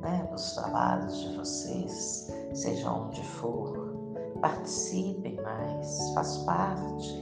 né, 0.00 0.22
para 0.26 0.36
os 0.36 0.52
trabalhos 0.52 1.18
de 1.18 1.36
vocês, 1.36 2.30
seja 2.52 2.90
onde 2.90 3.22
for. 3.24 3.94
Participem 4.40 5.40
mais, 5.40 6.12
faz 6.14 6.36
parte. 6.38 7.20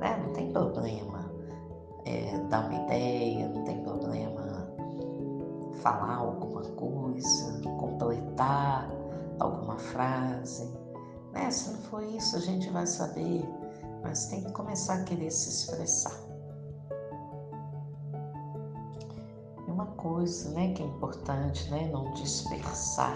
Né? 0.00 0.16
Não 0.24 0.32
tem 0.32 0.50
problema 0.50 1.30
é, 2.06 2.38
dar 2.48 2.66
uma 2.66 2.84
ideia, 2.84 3.48
não 3.48 3.64
tem 3.64 3.82
problema 3.82 4.66
falar 5.82 6.16
alguma 6.16 6.62
coisa, 6.62 7.60
completar 7.78 8.88
alguma 9.38 9.76
frase. 9.76 10.72
Né? 11.32 11.50
Se 11.50 11.70
não 11.70 11.78
for 11.80 12.02
isso, 12.02 12.36
a 12.36 12.40
gente 12.40 12.70
vai 12.70 12.86
saber, 12.86 13.46
mas 14.02 14.26
tem 14.26 14.42
que 14.42 14.52
começar 14.52 14.94
a 14.94 15.02
querer 15.02 15.30
se 15.30 15.50
expressar. 15.50 16.23
Uma 19.84 19.92
coisa 19.96 20.50
né, 20.50 20.72
que 20.72 20.82
é 20.82 20.86
importante, 20.86 21.70
né, 21.70 21.88
não 21.92 22.10
dispersar. 22.14 23.14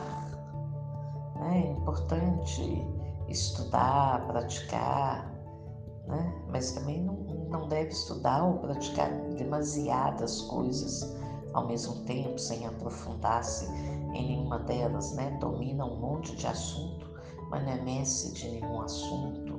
Né? 1.36 1.64
É 1.64 1.70
importante 1.72 2.86
estudar, 3.28 4.26
praticar, 4.26 5.32
né? 6.06 6.34
mas 6.48 6.72
também 6.72 7.02
não, 7.02 7.14
não 7.48 7.68
deve 7.68 7.90
estudar 7.90 8.44
ou 8.44 8.58
praticar 8.58 9.10
demasiadas 9.36 10.42
coisas 10.42 11.16
ao 11.54 11.66
mesmo 11.66 12.04
tempo, 12.04 12.38
sem 12.38 12.66
aprofundar-se 12.66 13.66
em 14.14 14.28
nenhuma 14.28 14.58
delas, 14.60 15.14
né? 15.14 15.36
Domina 15.40 15.84
um 15.84 15.96
monte 15.96 16.36
de 16.36 16.46
assunto, 16.46 17.10
mas 17.50 17.64
não 17.64 17.72
é 17.72 17.80
mestre 17.80 18.32
de 18.34 18.50
nenhum 18.50 18.80
assunto. 18.82 19.54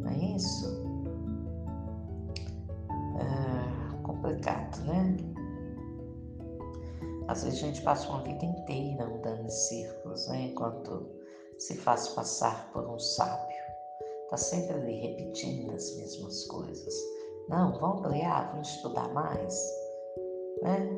Não 0.00 0.10
é 0.10 0.16
isso? 0.36 0.84
É 3.18 4.02
complicado, 4.02 4.78
né? 4.84 5.33
Às 7.28 7.44
vezes 7.44 7.62
a 7.62 7.66
gente 7.66 7.82
passa 7.82 8.08
uma 8.08 8.22
vida 8.22 8.44
inteira 8.44 9.04
andando 9.04 9.44
em 9.44 9.50
círculos, 9.50 10.28
né? 10.28 10.50
Enquanto 10.50 11.08
se 11.58 11.76
faz 11.76 12.08
passar 12.08 12.70
por 12.72 12.86
um 12.86 12.98
sábio. 12.98 13.56
Está 14.24 14.36
sempre 14.36 14.74
ali 14.74 14.94
repetindo 14.96 15.72
as 15.72 15.96
mesmas 15.96 16.44
coisas. 16.46 16.94
Não, 17.48 17.78
vamos 17.78 18.04
ampliar, 18.04 18.50
vamos 18.52 18.68
estudar 18.68 19.12
mais. 19.12 19.54
Né? 20.62 20.88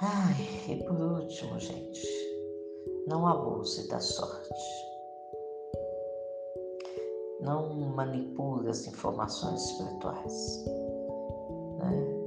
Ai, 0.00 0.72
e 0.72 0.76
por 0.84 1.00
último, 1.00 1.58
gente, 1.58 2.06
não 3.06 3.26
abuse 3.26 3.88
da 3.88 4.00
sorte. 4.00 4.54
Não 7.40 7.74
manipule 7.94 8.68
as 8.68 8.86
informações 8.86 9.62
espirituais. 9.64 10.64
Né? 11.78 12.17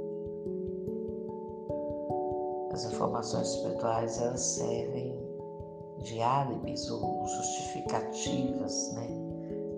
As 2.73 2.85
informações 2.85 3.49
espirituais 3.49 4.21
elas 4.21 4.41
servem 4.41 5.19
de 5.99 6.21
álibis 6.21 6.89
ou 6.89 7.27
justificativas, 7.27 8.93
né? 8.93 9.07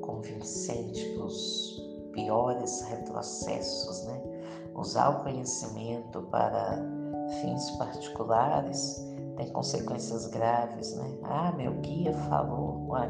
convincentes 0.02 1.04
para 1.16 1.26
os 1.26 1.82
piores 2.12 2.82
retrocessos, 2.82 4.06
né? 4.06 4.22
Usar 4.76 5.10
o 5.10 5.24
conhecimento 5.24 6.22
para 6.24 6.78
fins 7.41 7.72
particulares 7.72 9.04
tem 9.38 9.52
consequências 9.52 10.28
graves, 10.28 10.96
né? 10.96 11.18
Ah, 11.24 11.52
meu 11.54 11.74
guia 11.82 12.14
falou, 12.30 12.88
ué, 12.89 13.10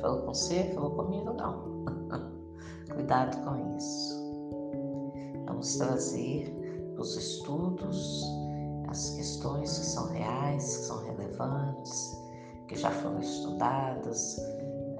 falou 0.00 0.20
com 0.20 0.34
você, 0.34 0.64
falou 0.74 0.90
comigo, 0.90 1.32
não. 1.32 1.84
Cuidado 2.94 3.36
com 3.44 3.76
isso. 3.76 4.22
Vamos 5.46 5.76
trazer 5.76 6.94
os 6.98 7.16
estudos, 7.16 8.22
as 8.94 9.10
questões 9.10 9.78
que 9.78 9.86
são 9.86 10.06
reais, 10.12 10.76
que 10.76 10.84
são 10.84 11.04
relevantes, 11.04 12.16
que 12.68 12.76
já 12.76 12.90
foram 12.90 13.18
estudadas, 13.18 14.38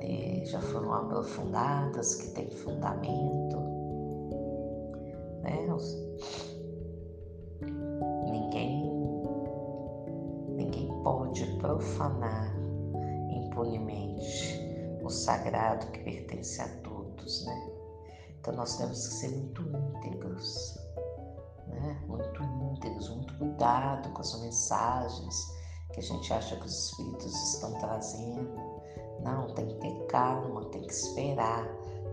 eh, 0.01 0.43
já 0.47 0.61
foram 0.61 0.93
aprofundadas, 0.93 2.17
que 2.17 2.29
têm 2.33 2.51
fundamento. 2.51 3.57
Né? 5.43 5.65
pode 11.35 11.45
profanar 11.59 12.57
impunemente 13.29 14.59
o 15.03 15.11
sagrado 15.11 15.87
que 15.89 15.99
pertence 16.01 16.61
a 16.63 16.69
todos, 16.79 17.45
né? 17.45 17.71
Então 18.41 18.55
nós 18.55 18.77
temos 18.79 19.07
que 19.07 19.15
ser 19.15 19.29
muito 19.29 19.63
íntegros, 19.63 20.79
né? 21.67 22.03
Muito 22.07 22.43
íntegros, 22.43 23.09
muito 23.11 23.35
cuidado 23.39 24.09
com 24.11 24.21
as 24.21 24.41
mensagens 24.41 25.55
que 25.93 26.01
a 26.01 26.03
gente 26.03 26.33
acha 26.33 26.57
que 26.57 26.67
os 26.67 26.91
espíritos 26.91 27.55
estão 27.55 27.73
trazendo. 27.75 28.51
Não, 29.23 29.47
tem 29.55 29.67
que 29.67 29.75
ter 29.77 30.07
calma, 30.07 30.65
tem 30.67 30.83
que 30.83 30.93
esperar, 30.93 31.67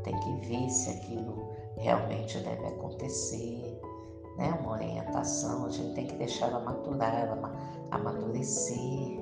tem 0.04 0.18
que 0.20 0.48
ver 0.48 0.70
se 0.70 0.90
aquilo 0.90 1.50
realmente 1.78 2.38
deve 2.40 2.66
acontecer 2.68 3.82
né? 4.38 4.58
uma 4.60 4.74
orientação, 4.74 5.66
a 5.66 5.70
gente 5.70 5.94
tem 5.94 6.08
que 6.08 6.16
deixar 6.16 6.48
ela 6.48 6.60
maturar, 6.60 7.14
ela 7.14 7.52
amadurecer. 7.92 9.22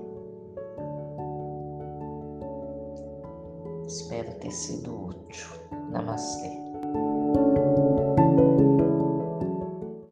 Espero 3.86 4.34
ter 4.36 4.52
sido 4.52 5.08
útil. 5.08 5.50
Namastê. 5.90 6.50